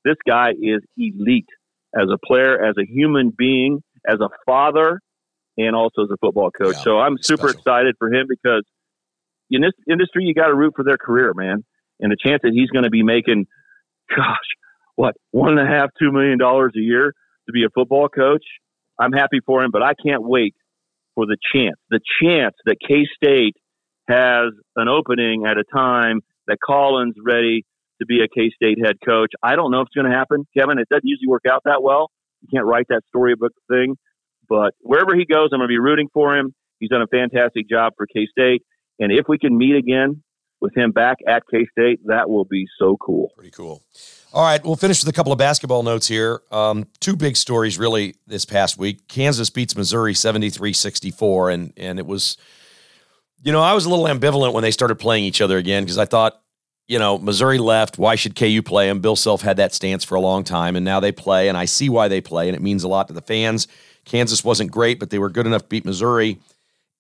[0.05, 1.49] This guy is elite
[1.95, 5.01] as a player, as a human being, as a father,
[5.57, 6.77] and also as a football coach.
[6.77, 7.59] Yeah, so I'm super special.
[7.59, 8.65] excited for him because
[9.51, 11.65] in this industry, you got to root for their career, man.
[12.01, 13.47] And the chance that he's going to be making,
[14.11, 14.49] gosh,
[14.97, 17.15] what, one and a half, two million dollars a year
[17.47, 18.45] to be a football coach,
[18.99, 20.55] I'm happy for him, but I can't wait
[21.15, 23.55] for the chance, the chance that K State
[24.09, 27.65] has an opening at a time that Collin's ready
[28.01, 29.33] to be a K State head coach.
[29.43, 30.79] I don't know if it's going to happen, Kevin.
[30.79, 32.11] It doesn't usually work out that well.
[32.43, 33.97] You can't write that storybook thing.
[34.49, 36.55] But wherever he goes, I'm going to be rooting for him.
[36.81, 38.63] He's done a fantastic job for K State.
[38.99, 40.23] And if we can meet again
[40.61, 43.33] with him back at K State, that will be so cool.
[43.35, 43.83] Pretty cool.
[44.33, 46.43] All right, we'll finish with a couple of basketball notes here.
[46.51, 49.07] Um, two big stories really this past week.
[49.07, 52.37] Kansas beats Missouri 73 64, and, and it was
[53.45, 55.99] you know, I was a little ambivalent when they started playing each other again because
[55.99, 56.41] I thought,
[56.89, 57.99] you know, Missouri left.
[57.99, 59.01] Why should KU play them?
[59.01, 61.67] Bill Self had that stance for a long time, and now they play, and I
[61.67, 63.69] see why they play, and it means a lot to the fans.
[64.05, 66.39] Kansas wasn't great, but they were good enough to beat Missouri.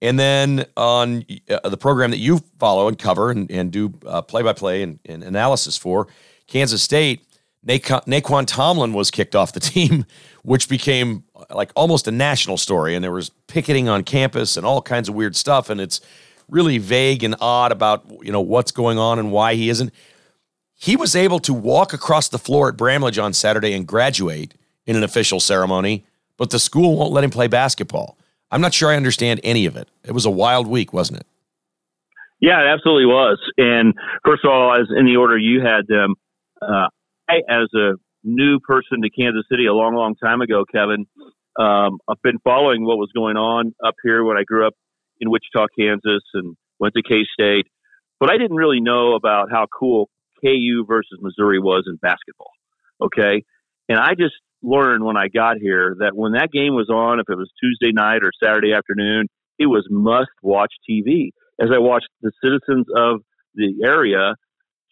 [0.03, 4.43] And then on uh, the program that you follow and cover and, and do play
[4.43, 6.09] by play and analysis for,
[6.47, 7.25] Kansas State,
[7.67, 10.05] Nae'Qwan, Nae'Qwan Tomlin was kicked off the team,
[10.43, 12.95] which became like almost a national story.
[12.95, 15.71] And there was picketing on campus and all kinds of weird stuff.
[15.71, 16.01] And it's
[16.49, 19.93] really vague and odd about you know what's going on and why he isn't.
[20.75, 24.55] He was able to walk across the floor at Bramlage on Saturday and graduate
[24.87, 26.05] in an official ceremony,
[26.37, 28.17] but the school won't let him play basketball.
[28.51, 29.89] I'm not sure I understand any of it.
[30.05, 31.27] It was a wild week, wasn't it?
[32.41, 33.39] Yeah, it absolutely was.
[33.57, 36.15] And first of all, as in the order you had them,
[36.61, 36.89] uh,
[37.29, 41.07] I, as a new person to Kansas City a long, long time ago, Kevin,
[41.59, 44.75] um, I've been following what was going on up here when I grew up
[45.21, 47.67] in Wichita, Kansas, and went to K State.
[48.21, 50.09] But I didn't really know about how cool
[50.45, 52.51] KU versus Missouri was in basketball.
[53.01, 53.45] Okay.
[53.89, 57.27] And I just learned when I got here that when that game was on, if
[57.29, 61.31] it was Tuesday night or Saturday afternoon, it was must watch TV.
[61.61, 63.21] As I watched the citizens of
[63.55, 64.35] the area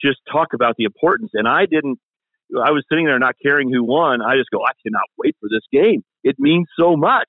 [0.02, 1.30] just talk about the importance.
[1.34, 1.98] And I didn't,
[2.54, 4.20] I was sitting there not caring who won.
[4.20, 6.02] I just go, I cannot wait for this game.
[6.24, 7.28] It means so much.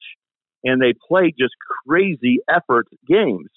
[0.64, 1.54] And they play just
[1.88, 3.50] crazy effort games.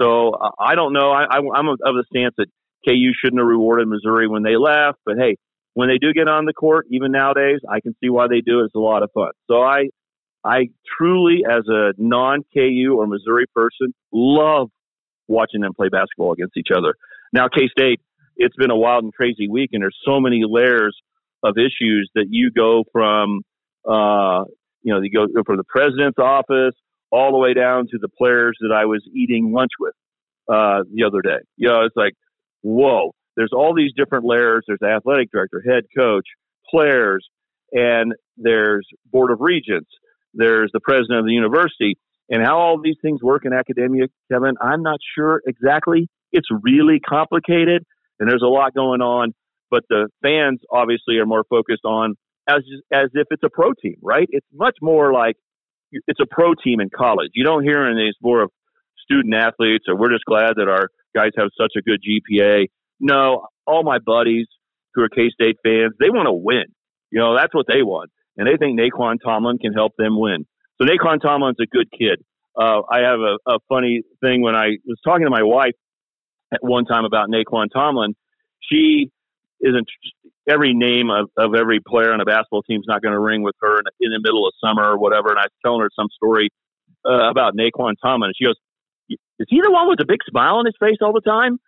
[0.00, 1.10] So uh, I don't know.
[1.10, 2.46] I, I, I'm of the stance that
[2.86, 4.98] KU shouldn't have rewarded Missouri when they left.
[5.04, 5.36] But hey,
[5.76, 8.60] when they do get on the court, even nowadays, I can see why they do.
[8.60, 8.64] It.
[8.64, 9.32] It's a lot of fun.
[9.46, 9.90] So I,
[10.42, 10.68] I
[10.98, 14.70] truly, as a non KU or Missouri person, love
[15.28, 16.94] watching them play basketball against each other.
[17.30, 18.00] Now, K State,
[18.38, 20.96] it's been a wild and crazy week, and there's so many layers
[21.44, 23.42] of issues that you go from,
[23.86, 24.44] uh,
[24.80, 26.74] you know, you go from the president's office
[27.10, 29.92] all the way down to the players that I was eating lunch with
[30.48, 31.44] uh, the other day.
[31.58, 32.14] You know, it's like,
[32.62, 34.64] whoa, there's all these different layers.
[34.66, 36.24] There's the athletic director, head coach,
[36.70, 37.26] players,
[37.72, 39.90] and there's board of regents.
[40.34, 41.98] There's the president of the university.
[42.28, 46.08] And how all these things work in academia, Kevin, I'm not sure exactly.
[46.32, 47.84] It's really complicated,
[48.18, 49.32] and there's a lot going on.
[49.70, 52.14] But the fans obviously are more focused on
[52.48, 52.62] as
[52.92, 54.28] as if it's a pro team, right?
[54.30, 55.36] It's much more like
[55.92, 57.30] it's a pro team in college.
[57.34, 58.50] You don't hear any more of
[59.02, 62.66] student athletes, or we're just glad that our guys have such a good GPA.
[63.00, 64.46] No, all my buddies
[64.94, 66.64] who are K State fans, they want to win.
[67.10, 70.46] You know, that's what they want, and they think Nae'Qwan Tomlin can help them win.
[70.80, 72.24] So Nae'Qwan Tomlin's a good kid.
[72.58, 75.74] Uh, I have a, a funny thing when I was talking to my wife
[76.52, 78.14] at one time about Nae'Qwan Tomlin.
[78.60, 79.10] She
[79.60, 79.86] isn't
[80.48, 83.42] every name of, of every player on a basketball team is not going to ring
[83.42, 85.30] with her in, in, the middle of summer or whatever.
[85.30, 86.50] And I was telling her some story
[87.04, 88.56] uh, about Nae'Qwan Tomlin, and she goes,
[89.08, 91.58] "Is he the one with the big smile on his face all the time?"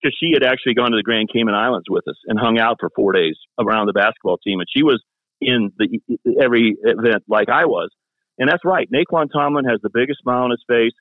[0.00, 2.76] Because she had actually gone to the Grand Cayman Islands with us and hung out
[2.78, 5.02] for four days around the basketball team, and she was
[5.40, 6.00] in the
[6.40, 7.90] every event like I was.
[8.38, 8.88] And that's right.
[8.92, 10.92] Nae'Qwan Tomlin has the biggest smile on his face.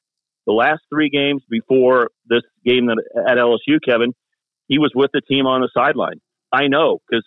[0.47, 4.13] The last three games before this game that, at LSU, Kevin,
[4.67, 6.19] he was with the team on the sideline.
[6.51, 7.23] I know because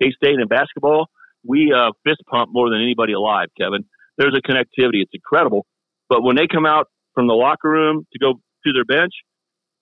[0.00, 1.06] K State in basketball,
[1.44, 3.84] we uh, fist pump more than anybody alive, Kevin.
[4.18, 5.00] There's a connectivity.
[5.02, 5.66] It's incredible.
[6.08, 9.12] But when they come out from the locker room to go to their bench,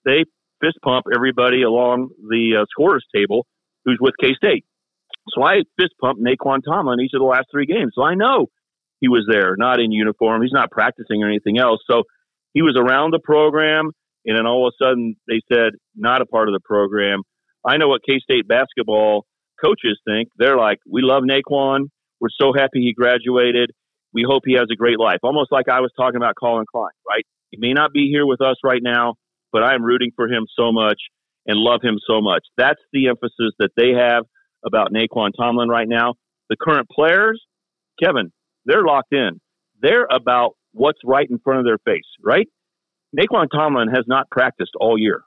[0.05, 0.23] they
[0.61, 3.45] fist pump everybody along the uh, scorers table
[3.85, 4.65] who's with K State.
[5.29, 7.91] So I fist pumped Nae'Qwan Tomlin each of the last three games.
[7.95, 8.47] So I know
[8.99, 10.41] he was there, not in uniform.
[10.41, 11.79] He's not practicing or anything else.
[11.89, 12.03] So
[12.53, 13.91] he was around the program,
[14.25, 17.21] and then all of a sudden they said, not a part of the program.
[17.65, 19.25] I know what K State basketball
[19.63, 20.29] coaches think.
[20.37, 21.89] They're like, we love Nae'Qwan.
[22.19, 23.71] We're so happy he graduated.
[24.13, 25.19] We hope he has a great life.
[25.23, 27.25] Almost like I was talking about Collin Klein, right?
[27.51, 29.15] He may not be here with us right now,
[29.51, 30.99] but I am rooting for him so much
[31.45, 32.43] and love him so much.
[32.57, 34.23] That's the emphasis that they have
[34.65, 36.15] about Nae'Qwan Tomlin right now.
[36.49, 37.41] The current players,
[38.01, 38.31] Kevin,
[38.65, 39.39] they're locked in.
[39.81, 42.47] They're about what's right in front of their face, right?
[43.17, 45.23] Nae'Qwan Tomlin has not practiced all year.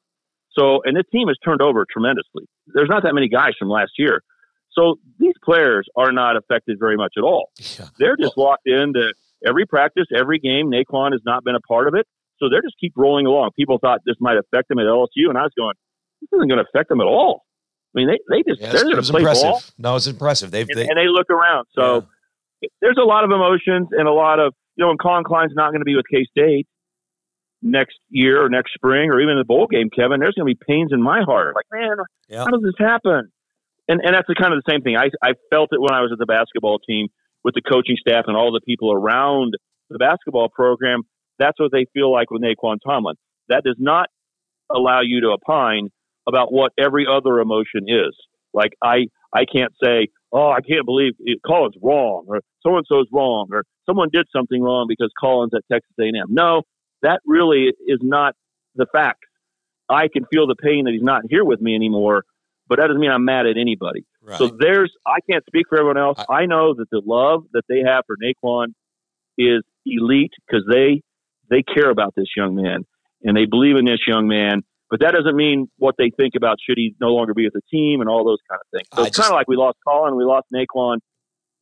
[0.52, 2.44] So, and this team has turned over tremendously.
[2.66, 4.22] There's not that many guys from last year.
[4.72, 7.50] So these players are not affected very much at all.
[7.58, 7.86] Yeah.
[7.98, 9.12] They're just well, locked into
[9.46, 10.70] every practice, every game.
[10.70, 12.06] Nae'Qwan has not been a part of it.
[12.42, 13.50] So they're just keep rolling along.
[13.54, 15.74] People thought this might affect them at LSU, and I was going,
[16.20, 17.44] this isn't going to affect them at all.
[17.94, 19.50] I mean, they, they just, yeah, they're going to play impressive.
[19.50, 19.62] ball.
[19.78, 20.50] No, it's impressive.
[20.50, 21.66] They've, and, they, and they look around.
[21.74, 22.00] So, yeah
[22.80, 25.70] there's a lot of emotions and a lot of you know when Collin Klein's not
[25.70, 26.66] going to be with K State
[27.60, 30.58] next year or next spring or even the bowl game, Kevin, there's going to be
[30.66, 31.54] pains in my heart.
[31.54, 31.96] Like, man,
[32.36, 33.30] how does this happen?
[33.88, 34.96] And and that's the kind of the same thing.
[34.96, 37.08] I I felt it when I was at the basketball team
[37.44, 39.54] with the coaching staff and all the people around
[39.90, 41.02] the basketball program.
[41.42, 43.16] That's what they feel like with Nae'Qwan Tomlin.
[43.48, 44.08] That does not
[44.70, 45.88] allow you to opine
[46.26, 48.16] about what every other emotion is.
[48.54, 52.86] Like I I can't say, oh, I can't believe it, Collin's wrong, or so and
[52.88, 56.26] so's wrong, or someone did something wrong because Collin's at Texas A&M.
[56.28, 56.62] No,
[57.02, 58.34] that really is not
[58.76, 59.24] the fact.
[59.88, 62.24] I can feel the pain that he's not here with me anymore,
[62.68, 64.04] but that doesn't mean I'm mad at anybody.
[64.22, 64.38] Right.
[64.38, 66.18] So there's, I can't speak for everyone else.
[66.28, 68.68] I, I know that the love that they have for Nae'Qwan
[69.36, 71.02] is elite because they
[71.52, 72.84] they care about this young man
[73.22, 76.58] and they believe in this young man but that doesn't mean what they think about
[76.62, 78.88] should he no longer be with the team and all those kind of things.
[78.94, 80.98] So I it's kind of like we lost Collin, we lost Nae'Qwan.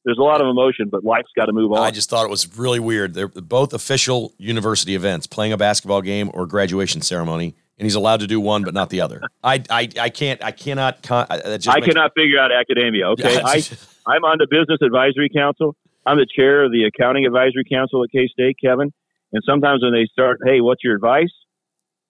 [0.05, 1.79] There's a lot of emotion, but life's got to move on.
[1.79, 3.15] I just thought it was really weird.
[3.15, 8.19] They're both official university events, playing a basketball game or graduation ceremony, and he's allowed
[8.19, 9.21] to do one but not the other.
[9.45, 13.11] I I, I can't I cannot con- I makes- cannot figure out academia.
[13.11, 13.63] Okay, I
[14.09, 15.77] I'm on the business advisory council.
[16.05, 18.93] I'm the chair of the accounting advisory council at K State, Kevin,
[19.33, 21.33] And sometimes when they start, hey, what's your advice?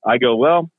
[0.07, 0.71] I go, well,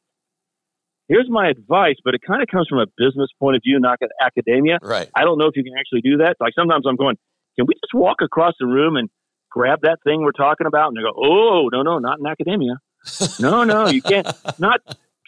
[1.07, 3.99] here's my advice, but it kind of comes from a business point of view, not
[4.21, 4.79] academia.
[4.81, 5.09] Right.
[5.15, 6.37] I don't know if you can actually do that.
[6.39, 7.17] Like sometimes I'm going,
[7.57, 9.09] can we just walk across the room and
[9.51, 10.87] grab that thing we're talking about?
[10.87, 12.79] And they go, oh, no, no, not in academia.
[13.39, 14.27] no, no, you can't.
[14.59, 14.81] Not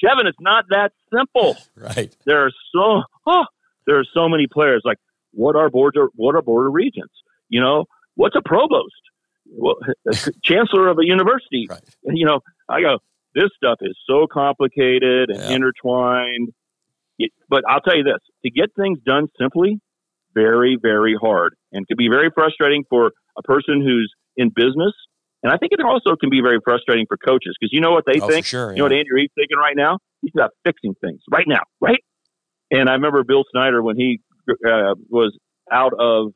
[0.04, 0.28] Kevin.
[0.28, 1.58] It's not that simple.
[1.76, 2.16] Right.
[2.26, 3.46] There are so oh,
[3.88, 4.82] there are so many players.
[4.86, 4.98] Like
[5.32, 7.12] what are border what are border regions?
[7.50, 7.86] You know,
[8.16, 8.94] what's a provost?
[9.56, 9.76] Well,
[10.44, 11.68] chancellor of a university.
[11.70, 11.82] Right.
[12.04, 12.40] You know,
[12.70, 12.98] I go.
[13.36, 15.56] This stuff is so complicated and Yeah.
[15.56, 16.50] intertwined.
[17.20, 19.80] It- but I'll tell you this: to get things done simply,
[20.36, 24.94] very, very hard, and can be very frustrating for a person who's in business.
[25.44, 28.06] And I think it also can be very frustrating for coaches because you know what
[28.06, 28.46] they Oh, think.
[28.46, 29.00] sure, You know what yeah.
[29.00, 29.98] Andy Reid's thinking right now?
[30.22, 32.00] He's about fixing things right now, right?
[32.72, 35.38] And I remember Bill Snyder when he uh, was
[35.72, 36.32] out of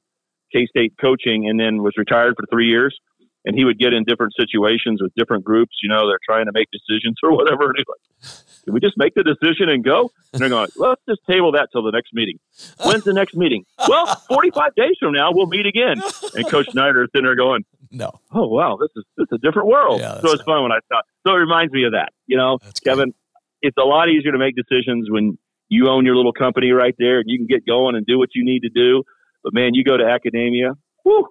[0.53, 2.97] K State coaching and then was retired for three years.
[3.45, 5.77] And he would get in different situations with different groups.
[5.81, 7.67] You know, they're trying to make decisions or whatever.
[7.67, 11.01] And he's like, "Can we just make the decision and go?" And they're going, "Let's
[11.07, 12.39] just table that till the next meeting."
[12.83, 13.63] When's the next meeting?
[13.87, 16.01] Well, forty-five days from now, we'll meet again.
[16.35, 18.11] And Coach Snyder is sitting there going, No.
[18.33, 20.01] oh wow, this is this is a different world.
[20.01, 21.05] Yeah, so it's fun when I thought.
[21.25, 22.11] So it reminds me of that.
[22.25, 22.95] You know, That's great.
[22.95, 23.13] Kevin,
[23.61, 25.37] it's a lot easier to make decisions when
[25.69, 28.29] you own your little company right there and you can get going and do what
[28.35, 29.03] you need to do.
[29.43, 30.73] But man, you go to academia,
[31.03, 31.27] whew,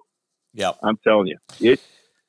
[0.53, 0.77] Yep.
[0.83, 1.79] I'm telling you, it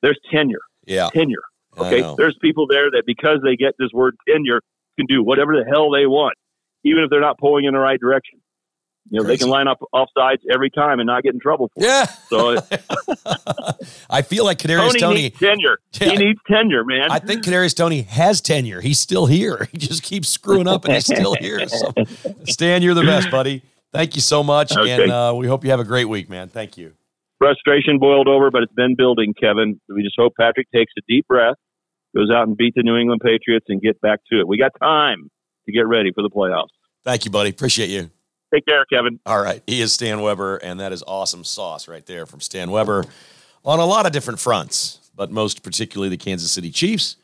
[0.01, 1.09] there's tenure, Yeah.
[1.13, 1.43] tenure.
[1.77, 4.61] Okay, there's people there that because they get this word tenure
[4.97, 6.35] can do whatever the hell they want,
[6.83, 8.39] even if they're not pulling in the right direction.
[9.11, 11.81] You know, they can line up offsides every time and not get in trouble for
[11.83, 11.87] it.
[11.87, 12.05] Yeah.
[12.27, 12.57] So
[13.25, 13.73] uh,
[14.09, 15.21] I feel like Kadarius Toney, Toney.
[15.23, 15.79] needs tenure.
[15.99, 16.09] Yeah.
[16.09, 17.09] He needs tenure, man.
[17.09, 18.81] I think Kadarius Toney has tenure.
[18.81, 19.67] He's still here.
[19.71, 21.67] He just keeps screwing up, and he's still here.
[21.67, 21.93] So,
[22.45, 23.63] Stan, you're the best, buddy.
[23.91, 25.03] Thank you so much, Okay.
[25.03, 26.47] and uh, we hope you have a great week, man.
[26.49, 26.93] Thank you.
[27.39, 29.79] frustration boiled over, but it's been building, Kevin.
[29.89, 31.55] We just hope Patrick takes a deep breath,
[32.15, 34.47] goes out and beat the New England Patriots, and get back to it.
[34.47, 35.29] We got time
[35.65, 36.67] to get ready for the playoffs.
[37.03, 37.49] Thank you, buddy.
[37.49, 38.11] Appreciate you.
[38.53, 39.19] Take care, Kevin.
[39.25, 39.63] All right.
[39.67, 43.05] He is Stan Weber, and that is awesome sauce right there from Stan Weber
[43.63, 47.15] on a lot of different fronts, but most particularly the Kansas City Chiefs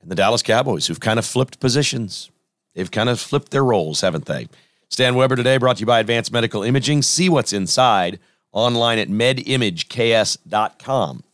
[0.00, 2.30] and the Dallas Cowboys, who've kind of flipped positions.
[2.74, 4.48] They've kind of flipped their roles, haven't they?
[4.90, 7.02] Stan Weber today brought to you by Advanced Medical Imaging.
[7.02, 8.18] See what's inside
[8.52, 11.24] online at medimageks.com.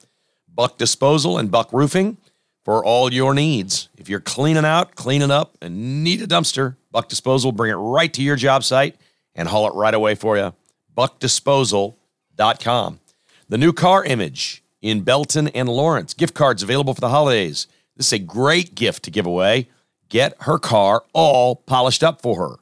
[0.52, 2.16] Buck Disposal and Buck Roofing
[2.64, 3.88] for all your needs.
[3.96, 8.12] If you're cleaning out, cleaning up, and need a dumpster, Buck Disposal bring it right
[8.12, 8.96] to your job site
[9.34, 10.52] and haul it right away for you.
[10.96, 13.00] BuckDisposal.com.
[13.48, 16.14] The new car image in Belton and Lawrence.
[16.14, 17.66] Gift cards available for the holidays.
[17.96, 19.68] This is a great gift to give away.
[20.08, 22.56] Get her car all polished up for her.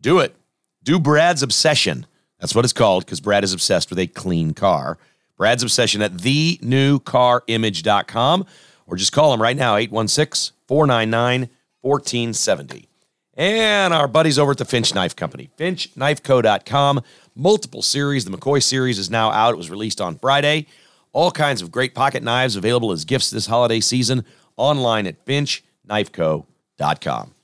[0.00, 0.34] Do it.
[0.82, 2.06] Do Brad's Obsession.
[2.38, 4.96] That's what it's called because Brad is obsessed with a clean car.
[5.36, 8.46] Brad's Obsession at thenewcarimage.com
[8.86, 11.48] or just call him right now, 816 499
[11.82, 12.88] 1470.
[13.34, 17.02] And our buddies over at the Finch Knife Company, finchknifeco.com.
[17.34, 18.26] Multiple series.
[18.26, 19.54] The McCoy series is now out.
[19.54, 20.66] It was released on Friday.
[21.12, 24.26] All kinds of great pocket knives available as gifts this holiday season
[24.56, 27.34] online at finchknifeco.com.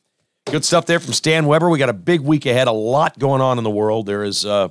[0.48, 1.68] Good stuff there from Stan Weber.
[1.68, 4.06] We got a big week ahead, a lot going on in the world.
[4.06, 4.68] There is, uh,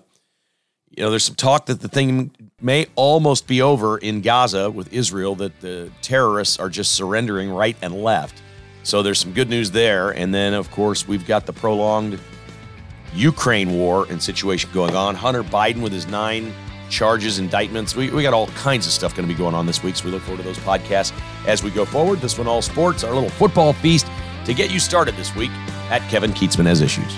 [0.89, 4.93] you know, there's some talk that the thing may almost be over in Gaza with
[4.93, 8.41] Israel, that the terrorists are just surrendering right and left.
[8.84, 10.11] So there's some good news there.
[10.11, 12.21] And then, of course, we've got the prolonged
[13.13, 15.13] Ukraine war and situation going on.
[15.13, 16.53] Hunter Biden with his nine
[16.89, 17.97] charges, indictments.
[17.97, 19.97] We, we got all kinds of stuff going to be going on this week.
[19.97, 21.11] So we look forward to those podcasts
[21.45, 22.19] as we go forward.
[22.19, 24.07] This one, All Sports, our little football feast
[24.45, 25.51] to get you started this week
[25.89, 27.13] at Kevin Kietzman Has Issues.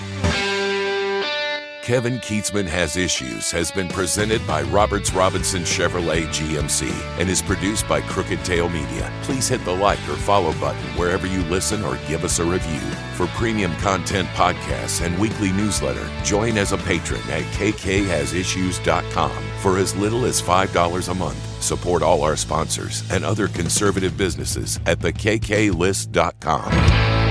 [1.88, 7.88] Kevin Kietzman Has Issues has been presented by Roberts Robinson Chevrolet GMC and is produced
[7.88, 9.10] by Crooked Tail Media.
[9.22, 12.82] Please hit the like or follow button wherever you listen or give us a review.
[13.16, 19.96] For premium content podcasts and weekly newsletter, join as a patron at kkhasissues.com for as
[19.96, 21.64] little as $5 a month.
[21.64, 27.27] Support all our sponsors and other conservative businesses at thekklist.com.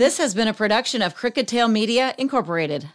[0.00, 2.88] This has been a production of Crooked Tail Media, Incorporated.